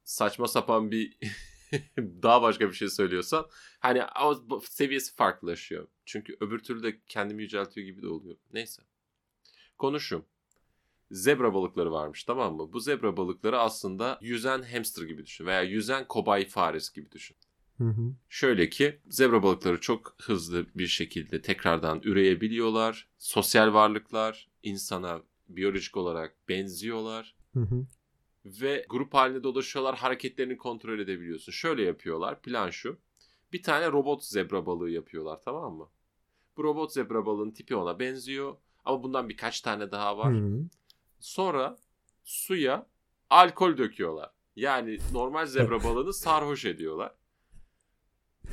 Saçma 0.05 0.49
sapan 0.49 0.91
bir 0.91 1.19
daha 1.99 2.43
başka 2.43 2.69
bir 2.69 2.75
şey 2.75 2.89
söylüyorsan 2.89 3.47
hani 3.81 4.03
o 4.25 4.61
seviyesi 4.61 5.15
farklılaşıyor. 5.15 5.87
Çünkü 6.05 6.37
öbür 6.41 6.59
türlü 6.59 6.83
de 6.83 7.01
kendimi 7.07 7.43
yüceltiyor 7.43 7.87
gibi 7.87 8.03
de 8.03 8.09
oluyor. 8.09 8.37
Neyse. 8.53 8.83
Konu 9.79 10.01
şu. 10.01 10.25
Zebra 11.11 11.55
balıkları 11.55 11.93
varmış 11.93 12.25
tamam 12.25 12.57
mı? 12.57 12.73
Bu 12.73 12.81
zebra 12.81 13.17
balıkları 13.17 13.59
aslında 13.61 14.19
yüzen 14.23 14.63
hamster 14.63 15.03
gibi 15.03 15.27
düşün 15.27 15.47
veya 15.47 15.63
yüzen 15.63 16.09
kobay 16.09 16.47
faresi 16.47 16.95
gibi 16.95 17.13
düşün. 17.13 17.37
Hı 17.79 17.85
hı. 17.85 18.15
Şöyle 18.29 18.69
ki 18.69 19.01
zebra 19.09 19.43
balıkları 19.43 19.81
çok 19.81 20.17
hızlı 20.23 20.67
bir 20.75 20.87
şekilde 20.87 21.43
tekrardan 21.43 22.01
üreyebiliyorlar. 22.05 23.09
Sosyal 23.19 23.75
varlıklar, 23.75 24.48
insana 24.63 25.23
biyolojik 25.49 25.97
olarak 25.97 26.49
benziyorlar 26.49 27.37
Hı 27.55 27.61
hı. 27.61 27.87
ve 28.45 28.87
grup 28.89 29.15
halinde 29.15 29.43
dolaşıyorlar. 29.43 29.97
Hareketlerini 29.97 30.57
kontrol 30.57 30.99
edebiliyorsun. 30.99 31.53
Şöyle 31.53 31.83
yapıyorlar. 31.83 32.43
Plan 32.43 32.71
şu. 32.71 32.99
Bir 33.53 33.63
tane 33.63 33.93
robot 33.93 34.25
zebra 34.25 34.67
balığı 34.67 34.91
yapıyorlar 34.91 35.41
tamam 35.45 35.75
mı? 35.75 35.89
Bu 36.57 36.65
robot 36.65 36.93
zebra 36.93 37.27
balığının 37.27 37.51
tipi 37.51 37.77
ona 37.77 37.99
benziyor. 37.99 38.57
Ama 38.85 39.03
bundan 39.03 39.29
birkaç 39.29 39.61
tane 39.61 39.91
daha 39.91 40.19
var. 40.19 40.35
Hı 40.35 40.39
hı. 40.39 40.65
Sonra 41.21 41.79
suya 42.25 42.87
alkol 43.31 43.77
döküyorlar. 43.77 44.31
Yani 44.57 44.99
normal 45.13 45.47
zebra 45.47 45.85
balığını 45.85 46.13
sarhoş 46.13 46.65
ediyorlar. 46.65 47.15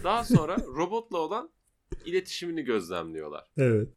Daha 0.04 0.24
sonra 0.24 0.58
robotla 0.58 1.18
olan 1.18 1.50
iletişimini 2.06 2.62
gözlemliyorlar. 2.62 3.52
Evet. 3.58 3.90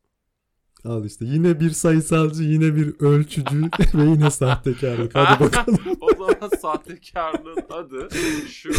Al 0.85 1.04
işte 1.04 1.25
yine 1.25 1.61
bir 1.61 1.70
sayısalcı, 1.70 2.42
yine 2.42 2.76
bir 2.76 3.00
ölçücü 3.00 3.62
ve 3.94 4.02
yine 4.02 4.30
sahtekarlık. 4.30 5.14
Hadi 5.14 5.40
bakalım. 5.44 5.78
o 6.00 6.14
zaman 6.14 6.49
sahtekarlığın 6.61 7.66
adı 7.70 8.08
şu. 8.49 8.73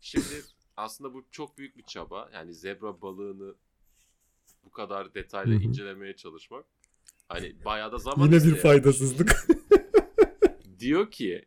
Şimdi 0.00 0.42
aslında 0.76 1.14
bu 1.14 1.24
çok 1.30 1.58
büyük 1.58 1.76
bir 1.76 1.82
çaba. 1.82 2.30
Yani 2.34 2.54
zebra 2.54 3.02
balığını 3.02 3.54
bu 4.64 4.70
kadar 4.70 5.14
detaylı 5.14 5.54
incelemeye 5.54 6.16
çalışmak. 6.16 6.64
Hani 7.28 7.64
bayağı 7.64 7.92
da 7.92 7.98
zaman 7.98 8.26
Yine 8.26 8.44
bir 8.44 8.56
faydasızlık. 8.56 9.46
diyor 10.78 11.10
ki 11.10 11.44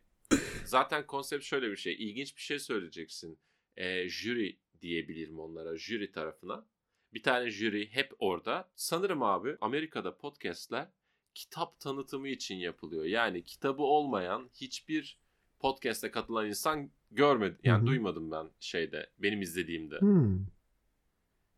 zaten 0.64 1.06
konsept 1.06 1.44
şöyle 1.44 1.70
bir 1.70 1.76
şey. 1.76 1.92
İlginç 1.92 2.36
bir 2.36 2.42
şey 2.42 2.58
söyleyeceksin. 2.58 3.38
Ee, 3.76 4.08
jüri 4.08 4.58
diyebilirim 4.80 5.38
onlara. 5.38 5.76
Jüri 5.76 6.12
tarafına. 6.12 6.66
Bir 7.14 7.22
tane 7.22 7.50
jüri 7.50 7.88
hep 7.90 8.12
orada. 8.18 8.68
Sanırım 8.76 9.22
abi 9.22 9.56
Amerika'da 9.60 10.16
podcastler 10.16 10.88
kitap 11.34 11.80
tanıtımı 11.80 12.28
için 12.28 12.56
yapılıyor. 12.56 13.04
Yani 13.04 13.44
kitabı 13.44 13.82
olmayan 13.82 14.50
hiçbir 14.54 15.18
podcast'e 15.58 16.10
katılan 16.10 16.46
insan 16.46 16.90
görmedi. 17.10 17.56
Yani 17.64 17.78
Hı 17.78 17.82
hı. 17.82 17.86
duymadım 17.86 18.30
ben 18.30 18.46
şeyde 18.60 19.10
benim 19.18 19.42
izlediğimde. 19.42 20.00
Hmm. 20.00 20.46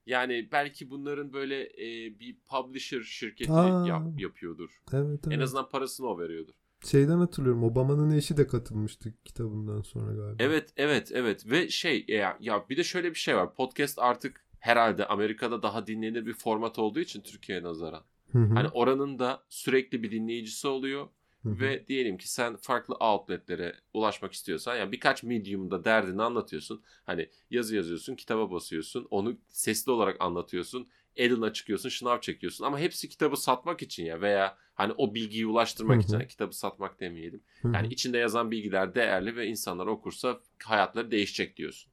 Yani 0.06 0.48
belki 0.52 0.90
bunların 0.90 1.32
böyle 1.32 1.62
e, 1.62 2.18
bir 2.18 2.36
publisher 2.48 3.00
şirketi 3.00 3.52
Aa. 3.52 3.86
yap- 3.86 4.20
yapıyordur. 4.20 4.82
Evet 4.92 5.20
evet. 5.26 5.36
En 5.36 5.40
azından 5.40 5.68
parasını 5.68 6.06
o 6.06 6.18
veriyordur. 6.18 6.54
Şeyden 6.84 7.18
hatırlıyorum. 7.18 7.64
Obama'nın 7.64 8.10
eşi 8.10 8.36
de 8.36 8.46
katılmıştı 8.46 9.14
kitabından 9.24 9.82
sonra 9.82 10.12
galiba. 10.12 10.44
Evet 10.44 10.72
evet 10.76 11.10
evet 11.14 11.50
ve 11.50 11.68
şey 11.68 12.04
ya, 12.08 12.36
ya 12.40 12.66
bir 12.68 12.76
de 12.76 12.84
şöyle 12.84 13.10
bir 13.10 13.18
şey 13.18 13.36
var. 13.36 13.54
Podcast 13.54 13.98
artık 13.98 14.44
herhalde 14.60 15.06
Amerika'da 15.06 15.62
daha 15.62 15.86
dinlenir 15.86 16.26
bir 16.26 16.34
format 16.34 16.78
olduğu 16.78 17.00
için 17.00 17.20
Türkiye'ye 17.20 17.64
nazaran. 17.64 18.04
Hı 18.32 18.38
hı. 18.38 18.54
Hani 18.54 18.68
oranın 18.68 19.18
da 19.18 19.42
sürekli 19.48 20.02
bir 20.02 20.10
dinleyicisi 20.10 20.68
oluyor 20.68 21.08
Hı 21.42 21.48
hı. 21.48 21.60
ve 21.60 21.86
diyelim 21.86 22.18
ki 22.18 22.32
sen 22.32 22.56
farklı 22.56 22.94
outletlere 22.94 23.74
ulaşmak 23.94 24.32
istiyorsan 24.32 24.76
yani 24.76 24.92
birkaç 24.92 25.22
medium'da 25.22 25.84
derdini 25.84 26.22
anlatıyorsun. 26.22 26.82
Hani 27.04 27.28
yazı 27.50 27.76
yazıyorsun, 27.76 28.16
kitaba 28.16 28.50
basıyorsun, 28.50 29.06
onu 29.10 29.36
sesli 29.48 29.92
olarak 29.92 30.20
anlatıyorsun. 30.20 30.88
Elin'a 31.16 31.52
çıkıyorsun, 31.52 31.88
şınav 31.88 32.20
çekiyorsun 32.20 32.64
ama 32.64 32.78
hepsi 32.78 33.08
kitabı 33.08 33.36
satmak 33.36 33.82
için 33.82 34.04
ya 34.04 34.20
veya 34.20 34.56
hani 34.74 34.92
o 34.96 35.14
bilgiyi 35.14 35.46
ulaştırmak 35.46 36.02
için 36.02 36.12
hani 36.12 36.28
kitabı 36.28 36.56
satmak 36.56 37.00
demeyelim. 37.00 37.42
Hı 37.62 37.68
hı. 37.68 37.72
Yani 37.72 37.88
içinde 37.88 38.18
yazan 38.18 38.50
bilgiler 38.50 38.94
değerli 38.94 39.36
ve 39.36 39.46
insanlar 39.46 39.86
okursa 39.86 40.40
hayatları 40.64 41.10
değişecek 41.10 41.56
diyorsun. 41.56 41.92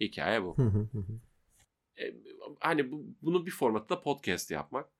Hikaye 0.00 0.42
bu. 0.42 0.58
Hı 0.58 0.62
hı 0.62 0.78
hı 0.92 0.98
hı. 0.98 1.20
E, 2.00 2.14
hani 2.60 2.92
bu, 2.92 3.04
bunu 3.22 3.46
bir 3.46 3.50
formatta 3.50 4.00
podcast 4.00 4.50
yapmak. 4.50 4.90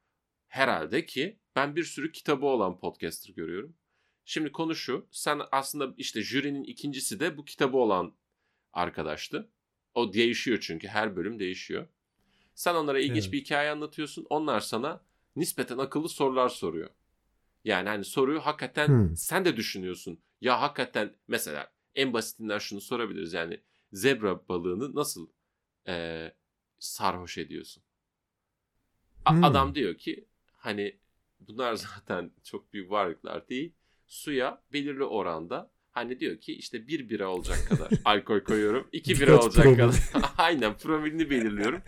Herhalde 0.49 1.07
ki 1.07 1.38
ben 1.57 1.76
bir 1.76 1.85
sürü 1.85 2.12
kitabı 2.12 2.47
olan 2.47 2.78
podcaster 2.80 3.35
görüyorum. 3.35 3.76
Şimdi 4.25 4.52
konu 4.52 4.75
şu. 4.75 5.09
Sen 5.11 5.40
aslında 5.52 5.95
işte 5.97 6.23
jürinin 6.23 6.64
ikincisi 6.64 7.21
de 7.21 7.37
bu 7.37 7.45
kitabı 7.45 7.76
olan 7.76 8.14
arkadaştı. 8.73 9.50
O 9.95 10.12
değişiyor 10.12 10.59
çünkü 10.61 10.88
her 10.88 11.16
bölüm 11.16 11.38
değişiyor. 11.38 11.88
Sen 12.54 12.75
onlara 12.75 13.00
ilginç 13.00 13.25
Evet. 13.25 13.33
bir 13.33 13.40
hikaye 13.40 13.71
anlatıyorsun. 13.71 14.26
Onlar 14.30 14.61
sana 14.61 15.04
nispeten 15.37 15.78
akıllı 15.78 16.09
sorular 16.09 16.49
soruyor. 16.49 16.90
Yani 17.64 17.88
hani 17.88 18.04
soruyu 18.04 18.40
hakikaten 18.40 18.87
Hmm. 18.88 19.16
sen 19.16 19.45
de 19.45 19.57
düşünüyorsun. 19.57 20.21
Ya 20.40 20.61
hakikaten 20.62 21.16
mesela 21.28 21.73
en 21.95 22.12
basitinden 22.12 22.59
şunu 22.59 22.80
sorabiliriz. 22.80 23.33
Yani 23.33 23.61
zebra 23.92 24.49
balığını 24.49 24.95
nasıl 24.95 25.28
eee, 25.88 26.35
sarhoş 26.81 27.39
ediyorsun? 27.39 27.83
A- 29.25 29.33
Hmm. 29.35 29.45
Adam 29.45 29.75
diyor 29.75 29.95
ki 29.95 30.25
hani 30.53 30.99
bunlar 31.41 31.75
zaten 31.97 32.31
çok 32.45 32.73
büyük 32.73 32.91
varlıklar 32.91 33.49
değil. 33.49 33.73
Suya 34.07 34.63
belirli 34.73 35.05
oranda 35.05 35.71
hani 35.91 36.21
diyor 36.21 36.37
ki 36.41 36.53
işte 36.55 36.87
bir 36.89 37.09
bira 37.09 37.29
olacak 37.29 37.59
kadar 37.69 37.89
alkol 38.05 38.41
koyuyorum. 38.41 38.89
iki 38.93 39.21
bira 39.21 39.39
olacak 39.43 39.65
promil. 39.65 39.77
kadar. 39.79 39.95
Aynen 40.39 40.77
promilini 40.79 41.31
belirliyorum. 41.31 41.83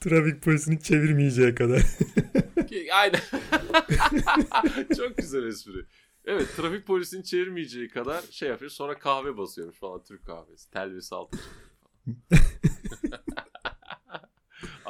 Trafik 0.00 0.42
polisini 0.42 0.82
çevirmeyeceği 0.82 1.54
kadar. 1.54 1.82
Aynen. 2.92 3.20
Çok 4.96 5.16
güzel 5.16 5.42
espri. 5.46 5.86
Evet 6.24 6.48
trafik 6.56 6.86
polisinin 6.86 7.22
çevirmeyeceği 7.22 7.88
kadar 7.88 8.22
şey 8.30 8.48
yapıyor. 8.48 8.70
Sonra 8.70 8.98
kahve 8.98 9.36
basıyormuş 9.36 9.78
falan 9.78 10.02
Türk 10.04 10.26
kahvesi. 10.26 10.70
Telvesi 10.70 11.14
altı. 11.14 11.38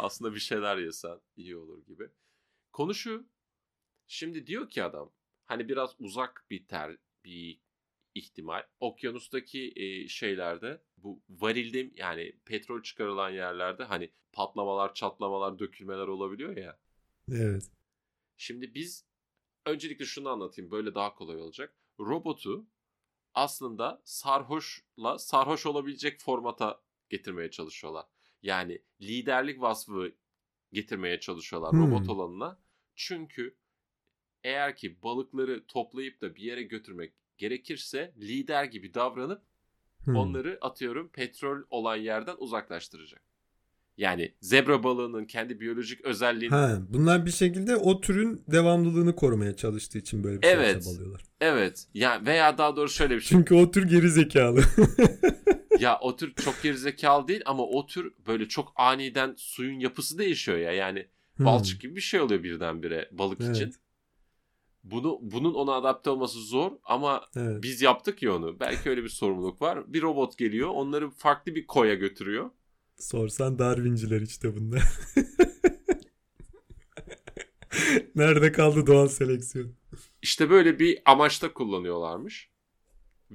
Aslında 0.05 0.35
bir 0.35 0.41
şeyler 0.41 0.77
yesen 0.77 1.21
iyi 1.37 1.57
olur 1.57 1.87
gibi. 1.87 2.11
Konu 2.73 2.95
şu. 2.95 3.27
Şimdi 4.07 4.47
diyor 4.47 4.71
ki 4.71 4.83
adam 4.83 5.13
hani 5.45 5.69
biraz 5.69 5.95
uzak 5.99 6.47
bir 6.51 6.67
ter 6.67 6.97
bir 7.25 7.61
ihtimal. 8.15 8.63
Okyanustaki 8.81 9.73
e, 9.77 10.09
şeylerde 10.09 10.83
bu 10.97 11.23
varilde 11.29 11.91
yani 11.95 12.33
petrol 12.45 12.83
çıkarılan 12.83 13.31
yerlerde 13.31 13.85
hani 13.85 14.13
patlamalar, 14.33 14.95
çatlamalar, 14.95 15.59
dökülmeler 15.59 16.07
olabiliyor 16.09 16.57
ya. 16.57 16.79
evet. 17.33 17.71
Şimdi 18.37 18.75
biz 18.75 19.05
öncelikle 19.67 20.05
şunu 20.05 20.29
anlatayım 20.29 20.71
böyle 20.71 20.95
daha 20.95 21.15
kolay 21.15 21.37
olacak. 21.37 21.75
Robotu 22.01 22.67
aslında 23.35 24.03
sarhoşla 24.05 25.19
sarhoş 25.19 25.67
olabilecek 25.67 26.21
formata 26.21 26.83
getirmeye 27.09 27.51
çalışıyorlar. 27.51 28.07
Yani 28.45 28.79
liderlik 29.01 29.61
vasfı 29.61 30.13
getirmeye 30.73 31.21
çalışıyorlar 31.21 31.73
Hmm. 31.73 31.81
robot 31.81 32.09
olanına. 32.09 32.59
Çünkü 32.95 33.55
eğer 34.45 34.77
ki 34.77 35.03
balıkları 35.03 35.67
toplayıp 35.67 36.21
da 36.21 36.35
bir 36.35 36.43
yere 36.43 36.63
götürmek 36.63 37.13
gerekirse 37.39 38.15
lider 38.21 38.65
gibi 38.65 38.95
davranıp 38.95 39.43
Hmm. 40.05 40.17
onları 40.17 40.59
atıyorum 40.61 41.09
petrol 41.09 41.63
olan 41.71 41.97
yerden 41.97 42.35
uzaklaştıracak. 42.39 43.23
Yani 43.97 44.35
zebra 44.41 44.83
balığının 44.83 45.25
kendi 45.25 45.61
biyolojik 45.61 46.01
özelliğini 46.01 46.55
Ha, 46.55 46.79
bunlar 46.89 47.27
bir 47.27 47.31
şekilde 47.31 47.77
o 47.77 48.01
türün 48.01 48.43
devamlılığını 48.49 49.17
korumaya 49.17 49.57
çalıştığı 49.57 49.99
için 49.99 50.25
böyle 50.25 50.43
bir 50.43 50.47
Evet. 50.47 50.83
şey 50.85 50.93
çabalıyorlar. 50.93 51.23
Evet. 51.41 51.87
Ya 51.95 52.23
veya 52.27 52.59
daha 52.59 52.77
doğrusu 52.77 52.95
şöyle 52.95 53.17
bir 53.17 53.21
şey. 53.21 53.39
Çünkü 53.39 53.55
o 53.55 53.71
tür 53.71 53.89
geri 53.89 54.11
zekalı. 54.11 54.63
ya 55.79 55.99
o 56.01 56.17
tür 56.17 56.35
çok 56.35 56.63
gerizekalı 56.63 57.29
değil 57.29 57.43
ama 57.47 57.63
o 57.63 57.87
tür 57.87 58.13
böyle 58.27 58.49
çok 58.49 58.73
aniden 58.77 59.35
suyun 59.37 59.81
yapısı 59.81 60.19
değişiyor 60.19 60.59
ya. 60.59 60.73
Yani 60.73 61.07
balçık 61.39 61.81
gibi 61.81 61.97
bir 61.97 62.01
şey 62.01 62.21
oluyor 62.21 62.43
birdenbire 62.43 63.09
balık 63.13 63.39
Hmm. 63.39 63.47
Evet. 63.47 63.57
için. 63.57 63.75
Bunu 64.85 65.19
bunun 65.23 65.55
ona 65.55 65.73
adapte 65.73 66.11
olması 66.11 66.39
zor 66.41 66.73
ama 66.85 67.25
Evet. 67.37 67.63
biz 67.63 67.83
yaptık 67.83 68.23
ya 68.23 68.37
onu. 68.37 68.61
Belki 68.61 68.91
öyle 68.91 69.03
bir 69.05 69.09
sorumluluk 69.09 69.63
var. 69.63 69.93
Bir 69.93 70.03
robot 70.03 70.39
geliyor, 70.39 70.69
onları 70.69 71.11
farklı 71.11 71.55
bir 71.55 71.67
koya 71.67 71.95
götürüyor. 71.95 72.51
Sorsan 72.99 73.59
Darwinciler 73.59 74.21
işte 74.21 74.57
bunlar. 74.57 74.83
Nerede 78.15 78.53
kaldı 78.53 78.87
doğal 78.87 79.09
seleksiyon? 79.09 79.73
İşte 80.23 80.51
böyle 80.51 80.79
bir 80.79 81.03
amaçta 81.05 81.53
kullanıyorlarmış. 81.53 82.51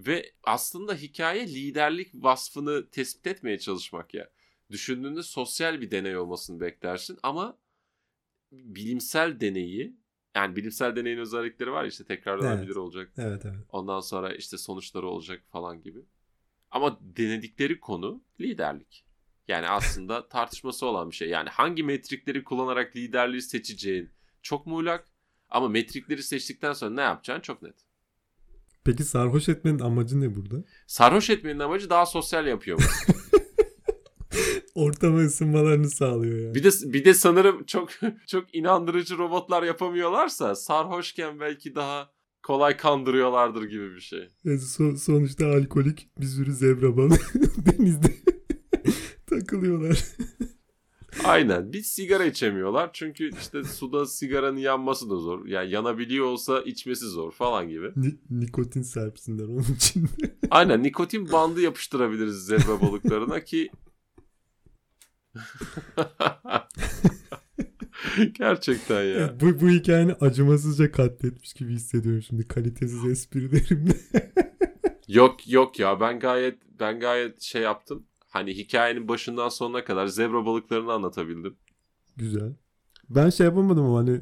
Ve 0.08 0.32
aslında 0.44 0.96
hikaye 0.96 1.48
liderlik 1.48 2.10
vasfını 2.14 2.90
tespit 2.90 3.28
etmeye 3.28 3.60
çalışmak 3.60 4.14
ya. 4.14 4.30
Düşündüğünde 4.72 5.24
sosyal 5.24 5.82
bir 5.82 5.92
deney 5.92 6.18
olmasını 6.18 6.60
beklersin 6.60 7.20
ama 7.24 7.58
bilimsel 8.52 9.40
deneyi 9.40 9.96
yani 10.36 10.56
bilimsel 10.56 10.96
deneyin 10.96 11.18
özellikleri 11.18 11.72
var 11.72 11.84
ya 11.84 11.90
işte 11.90 12.06
tekrarlanabilir 12.06 12.66
Evet. 12.66 12.78
olacak. 12.78 13.12
Evet 13.18 13.46
evet. 13.46 13.66
Ondan 13.70 14.00
sonra 14.00 14.36
işte 14.36 14.58
sonuçları 14.58 15.08
olacak 15.08 15.44
falan 15.52 15.82
gibi. 15.82 16.00
Ama 16.72 17.00
denedikleri 17.02 17.80
konu 17.80 18.24
liderlik. 18.40 19.06
Yani 19.48 19.68
aslında 19.68 20.28
tartışması 20.30 20.86
olan 20.86 21.12
bir 21.12 21.16
şey. 21.16 21.30
Yani 21.30 21.50
hangi 21.50 21.84
metrikleri 21.84 22.44
kullanarak 22.44 22.96
liderliği 22.96 23.42
seçeceğin 23.42 24.10
çok 24.42 24.66
muğlak. 24.66 25.08
Ama 25.50 25.68
metrikleri 25.68 26.24
seçtikten 26.24 26.74
sonra 26.74 26.96
ne 26.96 27.02
yapacağın 27.02 27.40
çok 27.42 27.62
net. 27.62 27.89
Peki 28.90 29.04
sarhoş 29.04 29.50
etmenin 29.50 29.80
amacı 29.80 30.22
ne 30.22 30.36
burada? 30.36 30.64
Sarhoş 30.88 31.30
etmenin 31.30 31.60
amacı 31.60 31.90
daha 31.90 32.06
sosyal 32.06 32.48
yapıyor. 32.48 32.80
Ortama 34.76 35.20
ısınmalarını 35.20 35.90
sağlıyor 35.90 36.40
yani. 36.40 36.56
Bir 36.56 36.64
de 36.64 36.70
bir 36.94 37.06
de 37.06 37.14
sanırım 37.14 37.64
çok 37.66 37.90
çok 38.28 38.56
inandırıcı 38.56 39.18
robotlar 39.18 39.64
yapamıyorlarsa 39.64 40.56
sarhoşken 40.56 41.40
belki 41.40 41.76
daha 41.76 42.12
kolay 42.44 42.78
kandırıyorlardır 42.78 43.64
gibi 43.64 43.96
bir 43.96 44.02
şey. 44.02 44.30
Yani 44.44 44.58
so- 44.60 44.98
sonuçta 44.98 45.46
alkolik 45.46 46.10
bir 46.20 46.26
sürü 46.26 46.54
zebra 46.54 46.98
balığı 46.98 47.18
denizde 47.66 48.14
takılıyorlar. 49.30 50.06
Aynen. 51.24 51.74
Bir 51.74 51.84
sigara 51.84 52.26
içemiyorlar. 52.26 52.90
Çünkü 52.94 53.30
işte 53.40 53.64
suda 53.64 54.06
sigaranın 54.06 54.58
yanması 54.58 55.10
da 55.10 55.16
zor. 55.16 55.46
Yani 55.46 55.72
yanabiliyor 55.72 56.26
olsa 56.26 56.62
içmesi 56.62 57.06
zor 57.06 57.32
falan 57.32 57.70
gibi. 57.70 57.92
Ni- 57.96 58.18
nikotin 58.30 58.82
serpsinler 58.82 59.44
onun 59.44 59.76
için. 59.76 60.10
Aynen. 60.52 60.84
Nikotin 60.84 61.32
bandı 61.32 61.62
yapıştırabiliriz 61.62 62.46
zebra 62.46 62.82
balıklarına 62.82 63.44
ki 63.44 63.70
Gerçekten 68.34 69.04
ya. 69.04 69.36
bu, 69.42 69.62
bu 69.62 69.70
hikayeni 69.70 70.14
acımasızca 70.14 70.92
katletmiş 70.92 71.54
gibi 71.54 71.74
hissediyorum 71.74 72.22
şimdi 72.22 72.48
kalitesiz 72.48 73.06
esprilerimle. 73.06 73.94
yok 75.08 75.48
yok 75.48 75.80
ya 75.80 76.00
ben 76.00 76.20
gayet 76.20 76.60
ben 76.80 77.00
gayet 77.00 77.42
şey 77.42 77.62
yaptım. 77.62 78.06
Hani 78.30 78.54
hikayenin 78.58 79.08
başından 79.08 79.50
sonuna 79.50 79.84
kadar 79.84 80.08
zebra 80.08 80.46
balıklarını 80.46 80.94
anlatabildim. 80.94 81.56
Güzel. 82.18 82.56
Ben 83.10 83.30
şey 83.30 83.46
yapamadım 83.46 83.86
ama 83.86 84.00
hani 84.00 84.22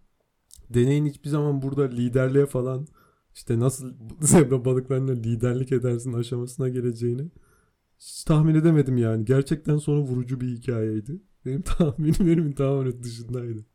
deneyin 0.70 1.06
hiçbir 1.06 1.28
zaman 1.28 1.62
burada 1.62 1.82
liderliğe 1.82 2.46
falan 2.46 2.86
işte 3.34 3.58
nasıl 3.58 3.94
zebra 4.20 4.64
balıklarına 4.64 5.12
liderlik 5.12 5.72
edersin 5.72 6.12
aşamasına 6.12 6.68
geleceğini 6.68 7.30
hiç 7.98 8.24
tahmin 8.24 8.54
edemedim 8.54 8.96
yani. 8.96 9.24
Gerçekten 9.24 9.76
sonu 9.78 10.00
vurucu 10.00 10.40
bir 10.40 10.48
hikayeydi. 10.48 11.22
Benim 11.46 11.62
tahminlerimin 11.78 12.52
tamamen 12.52 13.02
dışındaydı. 13.02 13.66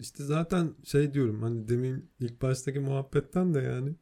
İşte 0.00 0.24
zaten 0.24 0.74
şey 0.84 1.14
diyorum 1.14 1.42
hani 1.42 1.68
demin 1.68 2.10
ilk 2.20 2.42
baştaki 2.42 2.80
muhabbetten 2.80 3.54
de 3.54 3.58
yani 3.58 3.94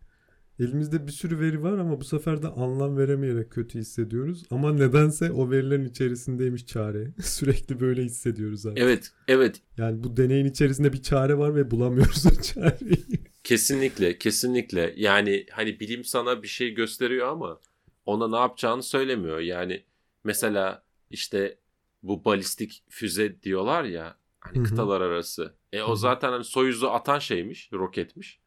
elimizde 0.60 1.06
bir 1.06 1.12
sürü 1.12 1.40
veri 1.40 1.62
var 1.62 1.78
ama 1.78 2.00
bu 2.00 2.04
sefer 2.04 2.42
de 2.42 2.48
anlam 2.48 2.96
veremeyerek 2.98 3.50
kötü 3.50 3.78
hissediyoruz. 3.78 4.42
Ama 4.50 4.72
nedense 4.72 5.32
o 5.32 5.50
verilerin 5.50 5.84
içerisindeymiş 5.84 6.66
çare. 6.66 7.12
Sürekli 7.22 7.80
böyle 7.80 8.02
hissediyoruz 8.02 8.60
zaten. 8.60 8.82
Evet, 8.82 9.12
evet. 9.28 9.62
Yani 9.76 10.04
bu 10.04 10.16
deneyin 10.16 10.46
içerisinde 10.46 10.92
bir 10.92 11.02
çare 11.02 11.38
var 11.38 11.54
ve 11.54 11.70
bulamıyoruz 11.70 12.26
o 12.26 12.42
çareyi. 12.42 13.04
Kesinlikle, 13.44 14.18
kesinlikle. 14.18 14.94
Yani 14.96 15.46
hani 15.52 15.80
bilim 15.80 16.04
sana 16.04 16.42
bir 16.42 16.48
şey 16.48 16.74
gösteriyor 16.74 17.28
ama 17.28 17.60
ona 18.06 18.28
ne 18.28 18.36
yapacağını 18.36 18.82
söylemiyor. 18.82 19.38
Yani 19.38 19.84
mesela 20.24 20.82
işte 21.10 21.58
bu 22.02 22.24
balistik 22.24 22.82
füze 22.88 23.42
diyorlar 23.42 23.84
ya 23.84 24.16
hani 24.40 24.56
Hı-hı. 24.56 24.64
kıtalar 24.64 25.00
arası. 25.00 25.54
E 25.72 25.82
o 25.82 25.96
zaten 25.96 26.32
hani 26.32 26.44
Soyuz'u 26.44 26.90
atan 26.90 27.18
şeymiş, 27.18 27.72
roketmiş. 27.72 28.40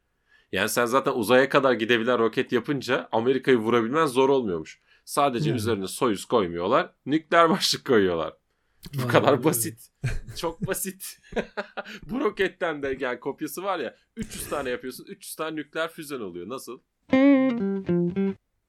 Yani 0.51 0.69
sen 0.69 0.85
zaten 0.85 1.11
uzaya 1.11 1.49
kadar 1.49 1.73
gidebilen 1.73 2.19
roket 2.19 2.51
yapınca 2.51 3.09
Amerika'yı 3.11 3.57
vurabilmen 3.57 4.05
zor 4.05 4.29
olmuyormuş. 4.29 4.79
Sadece 5.05 5.49
Yani. 5.49 5.57
üzerine 5.57 5.87
Soyuz 5.87 6.25
koymuyorlar, 6.25 6.93
nükleer 7.05 7.49
başlık 7.49 7.85
koyuyorlar. 7.85 8.33
Bu 8.93 8.99
Aynen 8.99 9.11
kadar 9.11 9.43
basit. 9.43 9.89
Çok 10.37 10.67
basit. 10.67 11.19
Bu 12.09 12.19
roketten 12.19 12.83
de 12.83 12.97
yani 12.99 13.19
kopyası 13.19 13.63
var 13.63 13.79
ya 13.79 13.95
300 14.15 14.49
tane 14.49 14.69
yapıyorsun 14.69 15.05
300 15.05 15.35
tane 15.35 15.55
nükleer 15.55 15.89
füzen 15.89 16.19
oluyor. 16.19 16.49
Nasıl? 16.49 16.79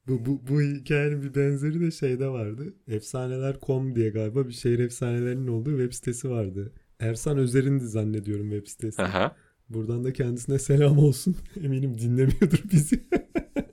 Bu, 0.07 0.25
bu, 0.25 0.47
bu 0.47 0.61
hikayenin 0.61 1.21
bir 1.21 1.35
benzeri 1.35 1.81
de 1.81 1.91
şeyde 1.91 2.27
vardı. 2.27 2.73
Efsaneler.com 2.87 3.95
diye 3.95 4.09
galiba 4.09 4.47
bir 4.47 4.53
şehir 4.53 4.79
efsanelerinin 4.79 5.47
olduğu 5.47 5.69
web 5.69 5.93
sitesi 5.93 6.29
vardı. 6.29 6.73
Ersan 6.99 7.37
Özer'indi 7.37 7.87
zannediyorum 7.87 8.51
web 8.51 8.67
sitesi. 8.67 9.01
Aha. 9.01 9.35
Buradan 9.73 10.03
da 10.03 10.13
kendisine 10.13 10.59
selam 10.59 10.97
olsun. 10.97 11.35
Eminim 11.63 11.97
dinlemiyordur 11.97 12.63
bizi. 12.71 13.03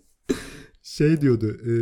şey 0.83 1.21
diyordu. 1.21 1.57
E, 1.67 1.73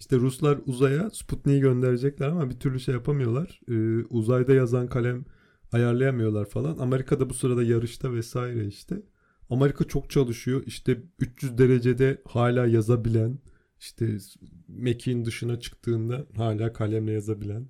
işte 0.00 0.16
Ruslar 0.16 0.58
uzaya 0.66 1.10
Sputnik'i 1.10 1.60
gönderecekler 1.60 2.28
ama 2.28 2.50
bir 2.50 2.58
türlü 2.58 2.80
şey 2.80 2.94
yapamıyorlar. 2.94 3.60
E, 3.68 4.04
uzayda 4.04 4.54
yazan 4.54 4.86
kalem 4.88 5.24
ayarlayamıyorlar 5.72 6.44
falan. 6.44 6.78
Amerika 6.78 7.20
da 7.20 7.30
bu 7.30 7.34
sırada 7.34 7.62
yarışta 7.62 8.12
vesaire 8.12 8.66
işte. 8.66 9.02
Amerika 9.50 9.84
çok 9.84 10.10
çalışıyor. 10.10 10.62
İşte 10.66 11.02
300 11.18 11.58
derecede 11.58 12.22
hala 12.28 12.66
yazabilen, 12.66 13.38
işte 13.80 14.16
mekiğin 14.68 15.24
dışına 15.24 15.60
çıktığında 15.60 16.26
hala 16.36 16.72
kalemle 16.72 17.12
yazabilen. 17.12 17.66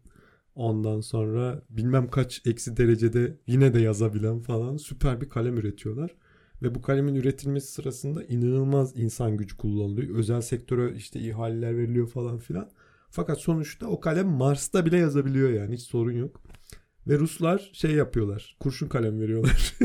Ondan 0.55 1.01
sonra 1.01 1.63
bilmem 1.71 2.11
kaç 2.11 2.43
eksi 2.47 2.77
derecede 2.77 3.37
yine 3.47 3.75
de 3.75 3.81
yazabilen 3.81 4.41
falan 4.41 4.77
süper 4.77 5.21
bir 5.21 5.29
kalem 5.29 5.59
üretiyorlar. 5.59 6.11
Ve 6.63 6.75
bu 6.75 6.83
kalemin 6.83 7.15
üretilmesi 7.15 7.73
sırasında 7.73 8.25
inanılmaz 8.25 8.93
insan 8.97 9.37
gücü 9.37 9.57
kullanılıyor. 9.57 10.17
Özel 10.17 10.41
sektöre 10.41 10.95
işte 10.97 11.21
ihaleler 11.21 11.77
veriliyor 11.77 12.09
falan 12.09 12.39
filan. 12.39 12.71
Fakat 13.11 13.41
sonuçta 13.41 13.87
o 13.87 14.01
kalem 14.01 14.29
Mars'ta 14.29 14.87
bile 14.87 14.97
yazabiliyor 14.97 15.51
yani 15.51 15.75
hiç 15.75 15.83
sorun 15.83 16.13
yok. 16.13 16.43
Ve 17.09 17.19
Ruslar 17.19 17.71
şey 17.73 17.91
yapıyorlar. 17.91 18.57
Kurşun 18.61 18.89
kalem 18.89 19.21
veriyorlar. 19.21 19.75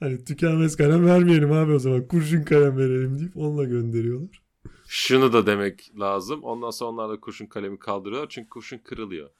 hani 0.00 0.24
tükenmez 0.24 0.76
kalem 0.76 1.06
vermeyelim 1.06 1.52
abi 1.52 1.72
o 1.72 1.78
zaman. 1.78 2.08
Kurşun 2.08 2.42
kalem 2.42 2.76
verelim 2.76 3.18
deyip 3.18 3.36
onunla 3.36 3.64
gönderiyorlar. 3.64 4.45
Şunu 4.88 5.32
da 5.32 5.46
demek 5.46 5.98
lazım. 5.98 6.44
Ondan 6.44 6.70
sonra 6.70 6.90
onlar 6.90 7.10
da 7.10 7.20
kurşun 7.20 7.46
kalemi 7.46 7.78
kaldırıyorlar. 7.78 8.28
Çünkü 8.28 8.48
kurşun 8.48 8.78
kırılıyor. 8.78 9.30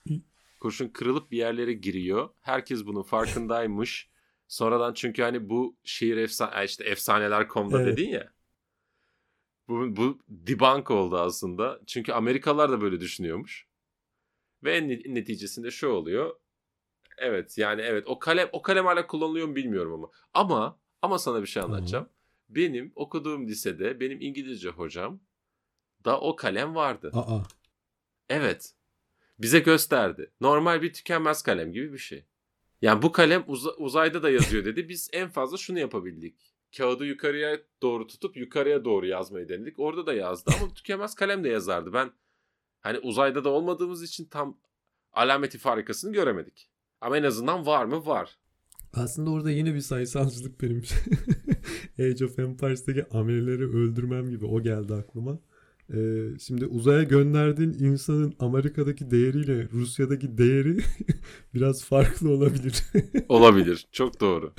Kurşun 0.61 0.89
kırılıp 0.89 1.31
bir 1.31 1.39
yerlere 1.39 1.73
giriyor. 1.73 2.29
Herkes 2.41 2.87
bunun 2.87 3.03
farkındaymış. 3.03 4.11
Sonradan 4.49 4.95
çünkü 4.95 5.23
hani 5.23 5.49
bu 5.51 5.77
şehir 5.85 6.17
efsane 6.17 6.65
işte 6.65 6.85
efsaneler.com'da 6.85 7.83
Evet. 7.83 7.99
dedin 7.99 8.09
ya. 8.09 8.33
Bu, 9.69 9.97
bu 9.97 10.19
debunk 10.29 10.91
oldu 10.91 11.19
aslında. 11.19 11.81
Çünkü 11.87 12.13
Amerikalılar 12.13 12.73
da 12.73 12.81
böyle 12.81 13.01
düşünüyormuş. 13.01 13.67
Ve 14.65 14.77
en 14.77 14.89
ne- 14.89 15.15
neticesinde 15.15 15.71
şu 15.71 15.89
oluyor. 15.89 16.37
Evet 17.19 17.59
yani 17.59 17.83
evet 17.83 18.05
o 18.07 18.19
kalem 18.19 18.49
o 18.53 18.63
kalem 18.63 18.87
hala 18.87 19.07
kullanılıyor 19.07 19.47
mu 19.49 19.57
bilmiyorum 19.57 19.93
ama. 19.93 20.11
Ama 20.35 20.79
ama 21.03 21.19
sana 21.19 21.43
bir 21.43 21.47
şey 21.47 21.63
anlatacağım. 21.63 22.09
Benim 22.49 22.93
okuduğum 22.95 23.49
lisede 23.49 24.01
benim 24.01 24.21
İngilizce 24.21 24.69
hocam 24.69 25.21
da 26.07 26.21
o 26.21 26.37
kalem 26.37 26.75
vardı. 26.75 27.11
Aa. 27.15 27.41
Evet. 28.29 28.73
Bize 29.39 29.59
gösterdi. 29.59 30.31
Normal 30.41 30.83
bir 30.83 30.93
tükenmez 30.93 31.43
kalem 31.43 31.73
gibi 31.73 31.93
bir 31.93 31.99
şey. 31.99 32.25
Yani 32.83 33.03
bu 33.03 33.13
kalem 33.13 33.45
uza- 33.47 33.75
uzayda 33.77 34.23
da 34.23 34.31
yazıyor 34.31 34.65
dedi. 34.65 34.89
Biz 34.89 35.11
en 35.13 35.29
fazla 35.29 35.57
şunu 35.57 35.79
yapabildik. 35.79 36.55
Kağıdı 36.77 37.05
yukarıya 37.07 37.59
doğru 37.83 38.07
tutup 38.07 38.37
yukarıya 38.37 38.85
doğru 38.85 39.07
yazmayı 39.07 39.49
denedik. 39.49 39.79
Orada 39.79 40.07
da 40.07 40.15
yazdı 40.15 40.51
ama 40.61 40.75
tükenmez 40.75 41.15
kalem 41.15 41.45
de 41.45 41.49
yazardı. 41.49 41.93
Ben 41.93 42.11
hani 42.81 42.99
uzayda 42.99 43.45
da 43.45 43.49
olmadığımız 43.49 44.03
için 44.03 44.25
tam 44.25 44.59
alameti 45.13 45.59
farikasını 45.59 46.13
göremedik. 46.13 46.69
Ama 47.01 47.17
en 47.19 47.23
azından 47.23 47.67
var 47.67 47.85
mı? 47.85 48.07
Var. 48.07 48.39
Aslında 48.95 49.31
orada 49.31 49.51
yine 49.51 49.75
bir 49.75 49.81
sayısalcılık 49.81 50.61
benim. 50.63 50.83
Age 51.99 52.25
of 52.25 52.39
Empires'taki 52.39 53.07
amirleri 53.11 53.65
öldürmem 53.65 54.31
gibi 54.31 54.47
o 54.47 54.63
geldi 54.63 54.95
aklıma. 54.95 55.39
Ee, 55.95 56.29
şimdi 56.41 56.67
uzaya 56.67 57.03
gönderdiğin 57.03 57.73
insanın 57.73 58.35
Amerika'daki 58.39 59.11
değeriyle 59.11 59.69
Rusya'daki 59.73 60.39
değeri 60.39 60.79
biraz 61.55 61.85
farklı 61.85 62.31
olabilir. 62.31 62.83
Olabilir. 63.29 63.87
Çok 63.93 64.21
doğru. 64.21 64.53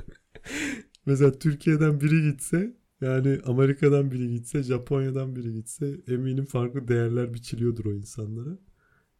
Mesela 1.05 1.31
Türkiye'den 1.39 2.01
biri 2.01 2.31
gitse 2.31 2.73
yani 3.01 3.39
Amerika'dan 3.45 4.11
biri 4.11 4.29
gitse 4.31 4.63
Japonya'dan 4.63 5.35
biri 5.35 5.53
gitse 5.53 6.01
eminim 6.07 6.45
farklı 6.45 6.87
değerler 6.87 7.33
biçiliyordur 7.33 7.85
o 7.85 7.93
insanlara. 7.93 8.59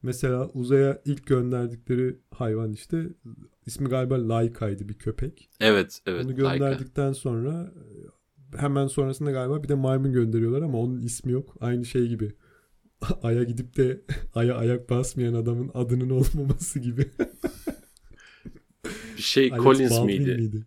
Mesela 0.04 0.50
uzaya 0.50 1.02
ilk 1.06 1.28
gönderdikleri 1.28 2.20
hayvan 2.32 2.72
işte 2.72 3.10
ismi 3.66 3.90
galiba 3.90 4.30
Laika'ydı 4.30 4.90
bir 4.90 4.94
köpek. 4.94 5.50
Evet, 5.60 6.02
evet. 6.06 6.26
Onu 6.26 6.32
Laika. 6.32 6.56
gönderdikten 6.56 7.14
sonra 7.14 7.74
e, 7.76 8.17
hemen 8.56 8.88
sonrasında 8.88 9.32
galiba 9.32 9.64
bir 9.64 9.70
de 9.70 9.76
maymun 9.76 10.14
gönderiyorlar 10.14 10.62
ama 10.62 10.78
onun 10.78 11.00
ismi 11.02 11.32
yok. 11.32 11.56
Aynı 11.60 11.86
şey 11.86 12.08
gibi. 12.08 12.32
Ay'a 13.24 13.44
gidip 13.44 13.78
de 13.78 14.02
Ay'a 14.36 14.56
ayak 14.56 14.90
basmayan 14.90 15.34
adamın 15.34 15.72
adının 15.74 16.10
olmaması 16.10 16.80
gibi. 16.80 17.06
Bir 19.18 19.22
şey 19.22 19.50
Alex 19.54 19.64
Collins 19.64 19.92
Baldwin 19.92 20.06
miydi? 20.22 20.36
miydi? 20.36 20.66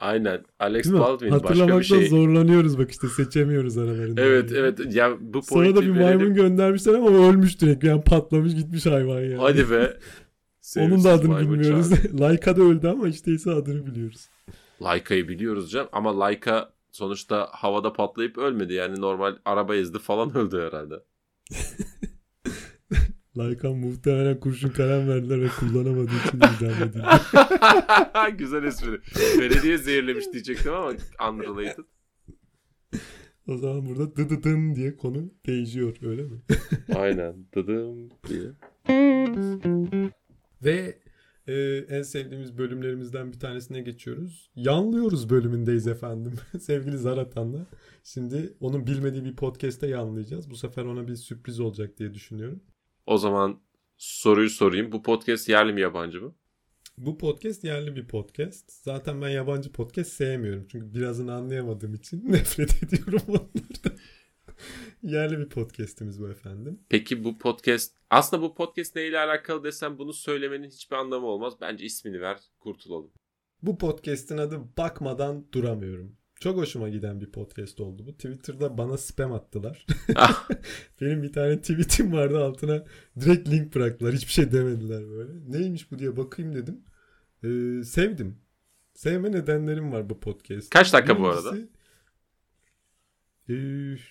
Aynen. 0.00 0.42
Alex 0.58 0.84
Değil 0.84 0.94
mi? 0.94 1.00
Baldwin 1.00 1.30
başka 1.30 1.78
bir 1.78 1.84
şey. 1.84 2.08
zorlanıyoruz 2.08 2.78
bak 2.78 2.90
işte 2.90 3.08
seçemiyoruz 3.08 3.78
aralarında. 3.78 4.20
Evet 4.22 4.50
Yani. 4.50 4.58
evet. 4.60 4.94
Ya 4.94 5.16
bu 5.20 5.42
Sonra 5.42 5.76
da 5.76 5.82
bir 5.82 5.88
verelim. 5.94 6.02
maymun 6.02 6.34
göndermişler 6.34 6.94
ama 6.94 7.08
ölmüş 7.28 7.60
direkt. 7.60 7.84
Yani 7.84 8.02
patlamış 8.02 8.54
gitmiş 8.54 8.86
hayvan 8.86 9.20
yani. 9.20 9.36
Hadi 9.36 9.70
be. 9.70 9.96
Onun 10.78 11.04
da 11.04 11.10
adını 11.12 11.40
bilmiyoruz. 11.40 11.90
Laika 12.20 12.56
da 12.56 12.62
öldü 12.62 12.88
ama 12.88 13.08
işte 13.08 13.32
ise 13.32 13.50
adını 13.50 13.86
biliyoruz. 13.86 14.28
Laika'yı 14.82 15.28
biliyoruz 15.28 15.70
canım 15.70 15.88
ama 15.92 16.20
Laika 16.20 16.72
sonuçta 16.92 17.48
havada 17.52 17.92
patlayıp 17.92 18.38
ölmedi. 18.38 18.72
Yani 18.72 19.00
normal 19.00 19.36
araba 19.44 19.76
ezdi 19.76 19.98
falan 19.98 20.36
öldü 20.36 20.60
herhalde. 20.60 20.94
Laika 23.38 23.72
muhtemelen 23.72 24.40
kurşun 24.40 24.68
kalem 24.68 25.08
verdiler 25.08 25.40
ve 25.42 25.48
kullanamadığı 25.48 26.10
için 26.26 26.36
idam 26.38 26.82
edildi. 26.82 27.02
Güzel 28.38 28.64
espri. 28.64 29.00
Belediye 29.40 29.78
zehirlemiş 29.78 30.32
diyecektim 30.32 30.72
ama 30.72 30.92
unrelated. 31.30 31.84
O 33.48 33.56
zaman 33.56 33.86
burada 33.86 34.16
dıdıdın 34.16 34.74
diye 34.74 34.96
konu 34.96 35.30
değişiyor 35.46 35.96
öyle 36.02 36.22
mi? 36.22 36.40
Aynen 36.94 37.46
dıdım 37.54 38.08
diye. 38.28 38.50
Ve 40.64 41.01
e, 41.46 41.54
en 41.88 42.02
sevdiğimiz 42.02 42.58
bölümlerimizden 42.58 43.32
bir 43.32 43.38
tanesine 43.38 43.80
geçiyoruz. 43.80 44.50
Yanlıyoruz 44.56 45.30
bölümündeyiz 45.30 45.86
efendim. 45.86 46.34
Sevgili 46.60 46.98
Zaratan'la. 46.98 47.66
Şimdi 48.04 48.54
onun 48.60 48.86
bilmediği 48.86 49.24
bir 49.24 49.36
podcast'te 49.36 49.86
yanlayacağız. 49.86 50.50
Bu 50.50 50.56
sefer 50.56 50.84
ona 50.84 51.08
bir 51.08 51.16
sürpriz 51.16 51.60
olacak 51.60 51.98
diye 51.98 52.14
düşünüyorum. 52.14 52.62
O 53.06 53.18
zaman 53.18 53.60
soruyu 53.96 54.50
sorayım. 54.50 54.92
Bu 54.92 55.02
podcast 55.02 55.48
yerli 55.48 55.72
mi 55.72 55.80
yabancı 55.80 56.22
mı? 56.22 56.34
Bu 56.98 57.18
podcast 57.18 57.64
yerli 57.64 57.96
bir 57.96 58.08
podcast. 58.08 58.72
Zaten 58.72 59.22
ben 59.22 59.28
yabancı 59.28 59.72
podcast 59.72 60.12
sevmiyorum. 60.12 60.66
Çünkü 60.72 60.94
birazını 60.94 61.34
anlayamadığım 61.34 61.94
için 61.94 62.22
nefret 62.32 62.82
ediyorum 62.82 63.22
onlardan. 63.28 63.98
Yerli 65.02 65.38
bir 65.38 65.48
podcast'imiz 65.48 66.20
bu 66.20 66.30
efendim. 66.30 66.80
Peki 66.88 67.24
bu 67.24 67.38
podcast 67.38 67.96
aslında 68.10 68.42
bu 68.42 68.54
podcast 68.54 68.96
neyle 68.96 69.18
alakalı 69.18 69.64
desem 69.64 69.98
bunu 69.98 70.12
söylemenin 70.12 70.68
hiçbir 70.68 70.96
anlamı 70.96 71.26
olmaz. 71.26 71.54
Bence 71.60 71.84
ismini 71.84 72.20
ver 72.20 72.38
kurtulalım. 72.60 73.10
Bu 73.62 73.78
podcast'in 73.78 74.38
adı 74.38 74.60
Bakmadan 74.78 75.46
Duramıyorum. 75.52 76.16
Çok 76.40 76.56
hoşuma 76.56 76.88
giden 76.88 77.20
bir 77.20 77.30
podcast 77.30 77.80
oldu 77.80 78.06
bu. 78.06 78.12
Twitter'da 78.12 78.78
bana 78.78 78.98
spam 78.98 79.32
attılar. 79.32 79.86
Benim 81.00 81.22
bir 81.22 81.32
tane 81.32 81.60
tweetim 81.60 82.12
vardı 82.12 82.44
altına 82.44 82.84
direkt 83.20 83.48
link 83.48 83.74
bıraktılar. 83.74 84.14
Hiçbir 84.14 84.32
şey 84.32 84.52
demediler 84.52 85.10
böyle. 85.10 85.32
Neymiş 85.48 85.90
bu 85.90 85.98
diye 85.98 86.16
bakayım 86.16 86.54
dedim. 86.54 86.80
Ee, 87.44 87.84
sevdim. 87.84 88.38
Sevme 88.94 89.32
nedenlerim 89.32 89.92
var 89.92 90.10
bu 90.10 90.20
podcast. 90.20 90.70
Kaç 90.70 90.92
dakika 90.92 91.20
bu 91.20 91.28
arada? 91.28 91.56
E, 93.52 93.56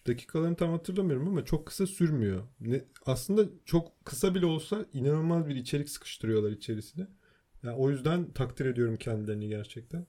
dakikalarını 0.07 0.55
tam 0.55 0.71
hatırlamıyorum 0.71 1.27
ama 1.27 1.45
çok 1.45 1.65
kısa 1.65 1.87
sürmüyor. 1.87 2.43
Ne, 2.59 2.81
aslında 3.05 3.45
çok 3.65 4.05
kısa 4.05 4.35
bile 4.35 4.45
olsa 4.45 4.85
inanılmaz 4.93 5.47
bir 5.47 5.55
içerik 5.55 5.89
sıkıştırıyorlar 5.89 6.51
içerisine. 6.51 7.07
Yani 7.63 7.75
o 7.75 7.89
yüzden 7.89 8.31
takdir 8.31 8.65
ediyorum 8.65 8.97
kendilerini 8.97 9.47
gerçekten. 9.47 10.07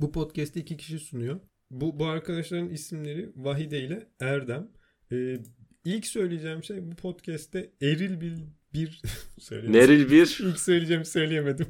Bu 0.00 0.12
podcast'i 0.12 0.60
iki 0.60 0.76
kişi 0.76 0.98
sunuyor. 0.98 1.40
Bu, 1.70 1.98
bu 1.98 2.06
arkadaşların 2.06 2.68
isimleri 2.68 3.32
Vahide 3.36 3.80
ile 3.80 4.08
Erdem. 4.20 4.68
Ee, 5.12 5.38
ilk 5.84 6.06
söyleyeceğim 6.06 6.64
şey 6.64 6.90
bu 6.90 6.96
podcast'te 6.96 7.70
eril 7.82 8.20
bir 8.20 8.38
bir 8.74 9.02
Neril 9.68 10.10
bir 10.10 10.38
ilk 10.40 10.60
söyleyeceğim 10.60 11.04
söyleyemedim. 11.04 11.66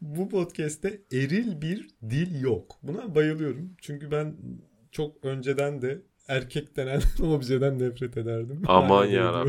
bu 0.00 0.28
podcast'te 0.28 1.02
eril 1.12 1.60
bir 1.62 1.88
dil 2.10 2.40
yok. 2.40 2.78
Buna 2.82 3.14
bayılıyorum. 3.14 3.76
Çünkü 3.80 4.10
ben 4.10 4.36
çok 4.94 5.24
önceden 5.24 5.82
de 5.82 6.02
erkek 6.28 6.76
denen 6.76 7.00
objeden 7.22 7.78
nefret 7.78 8.16
ederdim. 8.16 8.62
Aman 8.66 9.06
ya 9.06 9.44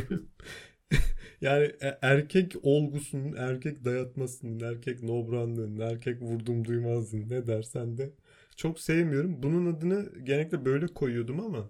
yani 1.42 1.66
e, 1.82 1.98
erkek 2.02 2.56
olgusunun, 2.64 3.34
erkek 3.38 3.86
dayatmasının, 3.86 4.60
erkek 4.60 5.04
nobranlığının, 5.04 5.80
erkek 5.80 6.22
vurdum 6.22 6.66
duymazlığın 6.66 7.30
ne 7.30 7.48
dersen 7.48 7.98
de 7.98 8.14
çok 8.56 8.80
sevmiyorum. 8.80 9.44
Bunun 9.44 9.74
adını 9.74 10.10
genellikle 10.24 10.66
böyle 10.66 10.88
koyuyordum 10.88 11.40
ama 11.40 11.70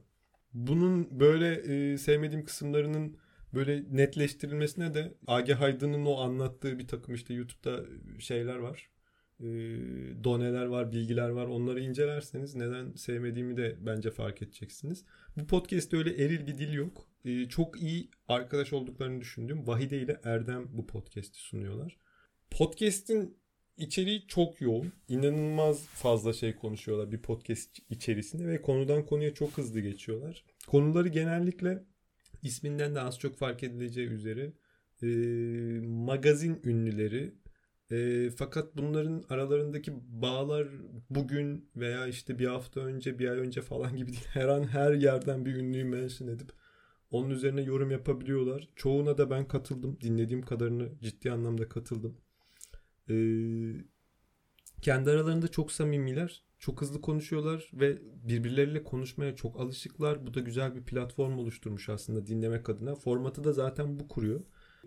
bunun 0.54 1.20
böyle 1.20 1.54
e, 1.54 1.98
sevmediğim 1.98 2.46
kısımlarının 2.46 3.18
böyle 3.54 3.84
netleştirilmesine 3.92 4.94
de 4.94 5.14
Age 5.28 5.54
Haydın'ın 5.54 6.06
o 6.06 6.18
anlattığı 6.20 6.80
bir 6.80 6.88
takım 6.88 7.16
işte 7.16 7.34
YouTube'da 7.34 7.86
şeyler 8.20 8.56
var. 8.56 8.90
E, 9.40 9.46
doneler 10.24 10.66
var, 10.66 10.92
bilgiler 10.92 11.30
var. 11.30 11.46
Onları 11.46 11.80
incelerseniz 11.82 12.56
neden 12.56 12.94
sevmediğimi 12.94 13.58
de 13.58 13.76
bence 13.80 14.12
fark 14.12 14.42
edeceksiniz. 14.42 15.06
Bu 15.38 15.48
podcast'te 15.48 15.98
öyle 15.98 16.24
eril 16.26 16.48
bir 16.48 16.58
dil 16.58 16.74
yok. 16.74 17.08
E, 17.26 17.50
çok 17.50 17.82
iyi 17.82 18.10
arkadaş 18.28 18.74
olduklarını 18.74 19.22
düşündüğüm 19.22 19.68
Vahide 19.68 20.02
ile 20.02 20.20
Erdem 20.24 20.68
bu 20.74 20.88
podcast'i 20.88 21.40
sunuyorlar. 21.40 21.98
Podcast'in 22.52 23.38
içeriği 23.78 24.28
çok 24.28 24.62
yoğun. 24.62 24.94
İnanılmaz 25.08 25.88
fazla 25.88 26.34
şey 26.34 26.56
konuşuyorlar 26.56 27.12
bir 27.12 27.22
podcast 27.22 27.80
içerisinde 27.90 28.48
ve 28.48 28.62
konudan 28.62 29.06
konuya 29.06 29.34
çok 29.34 29.58
hızlı 29.58 29.80
geçiyorlar. 29.80 30.44
Konuları 30.68 31.08
genellikle 31.08 31.84
isminden 32.42 32.96
de 32.96 33.02
az 33.02 33.20
çok 33.20 33.38
fark 33.38 33.64
edileceği 33.64 34.08
üzere 34.08 34.54
e, 35.02 35.08
magazin 35.86 36.62
ünlüleri 36.64 37.34
e, 37.92 38.30
fakat 38.30 38.78
bunların 38.78 39.24
aralarındaki 39.30 39.94
bağlar 40.22 40.68
bugün 41.10 41.70
veya 41.76 42.08
işte 42.08 42.40
bir 42.40 42.48
hafta 42.48 42.80
önce 42.80 43.20
bir 43.20 43.30
ay 43.30 43.38
önce 43.38 43.62
falan 43.62 43.96
gibi 43.96 44.12
değil. 44.12 44.26
Her 44.28 44.48
an 44.48 44.64
her 44.64 44.94
yerden 44.94 45.46
bir 45.46 45.56
ünlüyü 45.56 45.84
mention 45.84 46.28
edip 46.28 46.52
onun 47.12 47.30
üzerine 47.30 47.62
yorum 47.62 47.92
yapabiliyorlar. 47.92 48.70
Çoğuna 48.76 49.18
da 49.18 49.30
ben 49.30 49.48
katıldım. 49.48 49.98
Dinlediğim 50.02 50.42
kadarını 50.42 50.90
ciddi 51.02 51.32
anlamda 51.32 51.70
katıldım. 51.70 52.18
Ee, 53.10 53.16
kendi 54.82 55.10
aralarında 55.10 55.48
çok 55.48 55.72
samimiler. 55.72 56.44
Çok 56.60 56.82
hızlı 56.82 57.02
konuşuyorlar 57.02 57.72
ve 57.74 58.02
birbirleriyle 58.24 58.84
konuşmaya 58.84 59.36
çok 59.36 59.60
alışıklar. 59.60 60.28
Bu 60.28 60.34
da 60.34 60.40
güzel 60.40 60.76
bir 60.76 60.84
platform 60.84 61.38
oluşturmuş 61.38 61.90
aslında 61.90 62.28
dinlemek 62.28 62.70
adına. 62.70 62.96
Formatı 62.96 63.44
da 63.44 63.54
zaten 63.54 64.00
bu 64.00 64.08
kuruyor. 64.08 64.42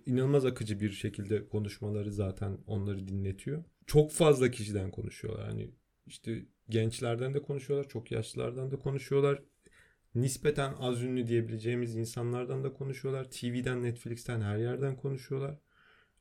İnanılmaz 0.06 0.44
akıcı 0.44 0.80
bir 0.80 0.90
şekilde 0.90 1.48
konuşmaları 1.48 2.12
zaten 2.12 2.58
onları 2.66 3.08
dinletiyor. 3.08 3.64
Çok 3.86 4.12
fazla 4.12 4.50
kişiden 4.50 4.90
konuşuyorlar. 4.90 5.46
Hani 5.46 5.70
işte 6.06 6.44
gençlerden 6.68 7.34
de 7.34 7.42
konuşuyorlar, 7.42 7.88
çok 7.88 8.12
yaşlılardan 8.12 8.70
da 8.70 8.78
konuşuyorlar. 8.78 9.42
Nispeten 10.14 10.74
az 10.80 11.02
ünlü 11.02 11.26
diyebileceğimiz 11.26 11.96
insanlardan 11.96 12.64
da 12.64 12.72
konuşuyorlar. 12.72 13.30
TV'den, 13.30 13.82
Netflix'ten 13.82 14.40
her 14.40 14.58
yerden 14.58 14.96
konuşuyorlar 14.96 15.58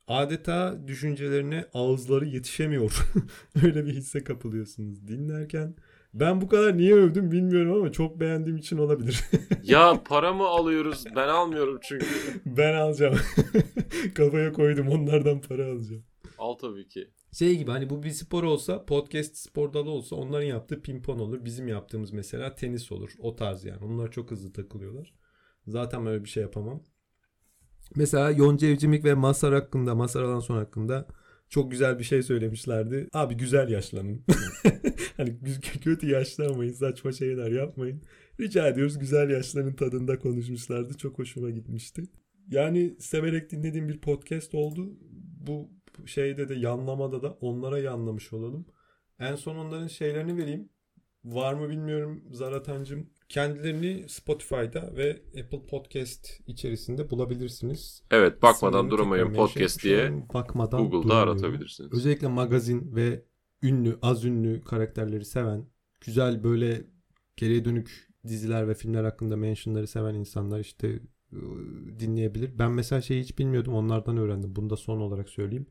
adeta 0.08 0.78
düşüncelerine 0.86 1.64
ağızları 1.74 2.26
yetişemiyor. 2.26 3.12
Öyle 3.62 3.86
bir 3.86 3.94
hisse 3.94 4.24
kapılıyorsunuz 4.24 5.08
dinlerken. 5.08 5.74
Ben 6.14 6.40
bu 6.40 6.48
kadar 6.48 6.76
niye 6.76 6.94
övdüm 6.94 7.30
bilmiyorum 7.30 7.72
ama 7.72 7.92
çok 7.92 8.20
beğendiğim 8.20 8.56
için 8.56 8.78
olabilir. 8.78 9.24
ya 9.62 10.02
para 10.04 10.32
mı 10.32 10.46
alıyoruz? 10.46 11.04
Ben 11.16 11.28
almıyorum 11.28 11.78
çünkü. 11.82 12.06
ben 12.46 12.74
alacağım. 12.74 13.18
Kafaya 14.14 14.52
koydum 14.52 14.88
onlardan 14.88 15.40
para 15.40 15.66
alacağım. 15.66 16.04
Al 16.38 16.54
tabii 16.54 16.88
ki. 16.88 17.10
Şey 17.32 17.56
gibi 17.56 17.70
hani 17.70 17.90
bu 17.90 18.02
bir 18.02 18.10
spor 18.10 18.42
olsa 18.42 18.84
podcast 18.84 19.36
spor 19.36 19.72
dalı 19.72 19.90
olsa 19.90 20.16
onların 20.16 20.46
yaptığı 20.46 20.82
pimpon 20.82 21.18
olur. 21.18 21.44
Bizim 21.44 21.68
yaptığımız 21.68 22.12
mesela 22.12 22.54
tenis 22.54 22.92
olur. 22.92 23.10
O 23.18 23.36
tarz 23.36 23.64
yani. 23.64 23.84
Onlar 23.84 24.10
çok 24.10 24.30
hızlı 24.30 24.52
takılıyorlar. 24.52 25.14
Zaten 25.66 26.06
böyle 26.06 26.24
bir 26.24 26.28
şey 26.28 26.42
yapamam. 26.42 26.82
Mesela 27.96 28.30
Yonca 28.30 28.68
Evcimik 28.68 29.04
ve 29.04 29.14
Masar 29.14 29.54
hakkında, 29.54 29.94
Masar 29.94 30.22
Alanson 30.22 30.56
hakkında 30.56 31.06
çok 31.48 31.70
güzel 31.70 31.98
bir 31.98 32.04
şey 32.04 32.22
söylemişlerdi. 32.22 33.08
Abi 33.12 33.34
güzel 33.34 33.68
yaşlanın. 33.68 34.24
hani 35.16 35.36
kötü 35.82 36.06
yaşlanmayın, 36.06 36.72
saçma 36.72 37.12
şeyler 37.12 37.50
yapmayın. 37.50 38.02
Rica 38.40 38.68
ediyoruz 38.68 38.98
güzel 38.98 39.30
yaşların 39.30 39.74
tadında 39.74 40.18
konuşmuşlardı. 40.18 40.96
Çok 40.96 41.18
hoşuma 41.18 41.50
gitmişti. 41.50 42.02
Yani 42.50 42.96
severek 42.98 43.50
dinlediğim 43.50 43.88
bir 43.88 44.00
podcast 44.00 44.54
oldu. 44.54 44.98
Bu 45.46 45.70
şeyde 46.06 46.48
de 46.48 46.54
yanlamada 46.54 47.22
da 47.22 47.32
onlara 47.32 47.78
yanlamış 47.78 48.32
olalım. 48.32 48.66
En 49.18 49.34
son 49.34 49.56
onların 49.56 49.86
şeylerini 49.86 50.36
vereyim. 50.36 50.68
Var 51.34 51.54
mı 51.54 51.68
bilmiyorum 51.68 52.22
Zaratancım. 52.30 53.06
Kendilerini 53.28 54.08
Spotify'da 54.08 54.96
ve 54.96 55.22
Apple 55.44 55.66
Podcast 55.66 56.40
içerisinde 56.46 57.10
bulabilirsiniz. 57.10 58.02
Evet 58.10 58.42
bakmadan 58.42 58.78
İsimlerini 58.78 58.90
duramayın 58.90 59.34
podcast 59.34 59.84
diye 59.84 60.12
bakmadan 60.34 60.80
Google'da 60.80 61.08
duramıyorum. 61.08 61.32
aratabilirsiniz. 61.32 61.92
Özellikle 61.92 62.26
magazin 62.28 62.96
ve 62.96 63.22
ünlü, 63.62 63.98
az 64.02 64.24
ünlü 64.24 64.60
karakterleri 64.60 65.24
seven, 65.24 65.66
güzel 66.00 66.44
böyle 66.44 66.84
geriye 67.36 67.64
dönük 67.64 68.08
diziler 68.26 68.68
ve 68.68 68.74
filmler 68.74 69.04
hakkında 69.04 69.36
mentionları 69.36 69.86
seven 69.86 70.14
insanlar 70.14 70.60
işte 70.60 71.00
ıı, 71.32 71.98
dinleyebilir. 72.00 72.58
Ben 72.58 72.70
mesela 72.72 73.00
şeyi 73.00 73.22
hiç 73.22 73.38
bilmiyordum 73.38 73.74
onlardan 73.74 74.16
öğrendim. 74.16 74.56
Bunu 74.56 74.70
da 74.70 74.76
son 74.76 75.00
olarak 75.00 75.28
söyleyeyim. 75.28 75.66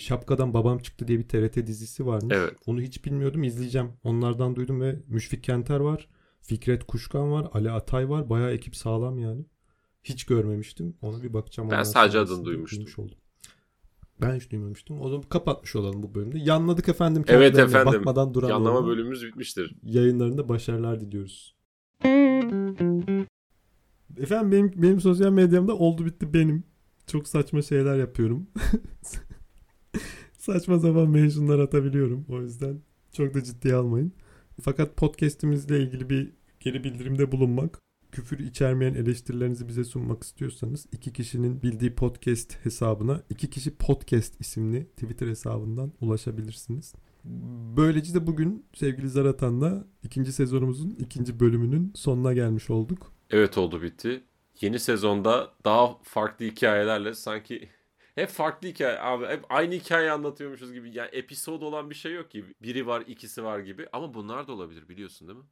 Şapkadan 0.00 0.54
Babam 0.54 0.78
Çıktı 0.78 1.08
diye 1.08 1.18
bir 1.18 1.28
TRT 1.28 1.66
dizisi 1.66 2.06
varmış. 2.06 2.36
Evet. 2.36 2.54
Onu 2.66 2.80
hiç 2.80 3.04
bilmiyordum 3.04 3.42
izleyeceğim. 3.42 3.92
Onlardan 4.04 4.56
duydum 4.56 4.80
ve 4.80 4.96
Müşfik 5.08 5.44
Kenter 5.44 5.80
var. 5.80 6.08
Fikret 6.40 6.84
Kuşkan 6.84 7.32
var. 7.32 7.48
Ali 7.52 7.70
Atay 7.70 8.08
var. 8.08 8.30
Bayağı 8.30 8.52
ekip 8.52 8.76
sağlam 8.76 9.18
yani. 9.18 9.44
Hiç 10.02 10.24
görmemiştim. 10.24 10.96
Ona 11.02 11.22
bir 11.22 11.32
bakacağım. 11.32 11.70
Ben 11.70 11.82
sadece 11.82 12.18
adını 12.18 12.44
duymuştum. 12.44 13.04
Oldum. 13.04 13.16
Ben 14.20 14.36
hiç 14.36 14.50
duymamıştım. 14.50 15.00
O 15.00 15.08
zaman 15.08 15.22
kapatmış 15.22 15.76
olalım 15.76 16.02
bu 16.02 16.14
bölümde. 16.14 16.38
Yanladık 16.38 16.88
efendim. 16.88 17.24
Evet 17.26 17.58
efendim. 17.58 17.92
Bakmadan 17.94 18.34
duramıyorum. 18.34 18.64
Yanlama 18.64 18.86
bölümümüz 18.86 19.24
bitmiştir. 19.24 19.74
Yayınlarında 19.82 20.48
başarılar 20.48 21.00
diliyoruz. 21.00 21.56
Efendim 24.18 24.52
benim, 24.52 24.82
benim 24.82 25.00
sosyal 25.00 25.32
medyamda 25.32 25.76
oldu 25.76 26.06
bitti 26.06 26.34
benim. 26.34 26.64
Çok 27.06 27.28
saçma 27.28 27.62
şeyler 27.62 27.96
yapıyorum. 27.96 28.46
saçma 30.38 30.78
sapan 30.78 31.08
mentionlar 31.08 31.58
atabiliyorum. 31.58 32.26
O 32.28 32.40
yüzden 32.40 32.80
çok 33.12 33.34
da 33.34 33.42
ciddiye 33.42 33.74
almayın. 33.74 34.12
Fakat 34.60 34.96
podcast'imizle 34.96 35.82
ilgili 35.82 36.10
bir 36.10 36.32
geri 36.60 36.84
bildirimde 36.84 37.32
bulunmak, 37.32 37.78
küfür 38.12 38.38
içermeyen 38.38 38.94
eleştirilerinizi 38.94 39.68
bize 39.68 39.84
sunmak 39.84 40.22
istiyorsanız 40.22 40.86
iki 40.92 41.12
kişinin 41.12 41.62
bildiği 41.62 41.94
podcast 41.94 42.64
hesabına 42.64 43.22
iki 43.30 43.50
kişi 43.50 43.76
podcast 43.76 44.40
isimli 44.40 44.86
Twitter 44.86 45.26
hesabından 45.26 45.92
ulaşabilirsiniz. 46.00 46.94
Böylece 47.76 48.14
de 48.14 48.26
bugün 48.26 48.66
sevgili 48.74 49.08
Zaratan'la 49.08 49.84
ikinci 50.02 50.32
sezonumuzun 50.32 50.96
ikinci 50.98 51.40
bölümünün 51.40 51.92
sonuna 51.94 52.32
gelmiş 52.32 52.70
olduk. 52.70 53.12
Evet 53.30 53.58
oldu 53.58 53.82
bitti. 53.82 54.22
Yeni 54.60 54.78
sezonda 54.78 55.52
daha 55.64 55.98
farklı 56.02 56.46
hikayelerle 56.46 57.14
sanki 57.14 57.68
hep 58.14 58.28
farklı 58.28 58.68
hikaye 58.68 58.98
abi 59.00 59.26
hep 59.26 59.44
aynı 59.48 59.74
hikaye 59.74 60.10
anlatıyormuşuz 60.10 60.72
gibi. 60.72 60.96
Yani 60.96 61.08
episod 61.12 61.62
olan 61.62 61.90
bir 61.90 61.94
şey 61.94 62.14
yok 62.14 62.30
ki. 62.30 62.44
Biri 62.62 62.86
var, 62.86 63.02
ikisi 63.06 63.44
var 63.44 63.58
gibi. 63.58 63.86
Ama 63.92 64.14
bunlar 64.14 64.46
da 64.46 64.52
olabilir 64.52 64.88
biliyorsun 64.88 65.28
değil 65.28 65.38
mi? 65.38 65.44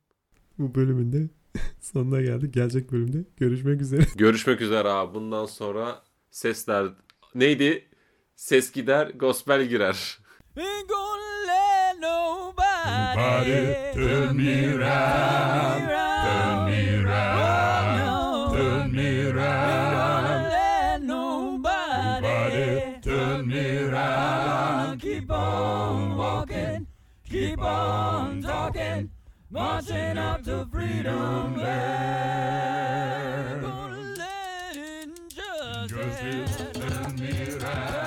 Bu 0.58 0.74
bölümün 0.74 1.12
de 1.12 1.28
sonuna 1.80 2.20
geldik. 2.20 2.54
Gelecek 2.54 2.92
bölümde 2.92 3.18
görüşmek 3.36 3.80
üzere. 3.80 4.02
Görüşmek 4.16 4.60
üzere 4.60 4.88
abi. 4.88 5.14
Bundan 5.14 5.46
sonra 5.46 6.02
sesler 6.30 6.86
neydi? 7.34 7.86
Ses 8.36 8.72
gider, 8.72 9.10
gospel 9.10 9.64
girer. 9.66 10.18
Nobody, 10.56 12.00
Nobody 12.00 13.92
turn 13.94 14.36
me 14.36 14.66
round, 14.72 15.90
on 27.62 28.42
talking, 28.42 29.10
marching 29.50 30.18
up 30.18 30.42
to 30.44 30.66
freedom 30.70 31.56
land. 31.56 32.82
Gonna 33.62 34.14
let 34.18 35.08
Justice 35.28 36.20
injustice 36.22 36.72
turn 36.72 37.16
me 37.16 37.54
round. 37.64 37.99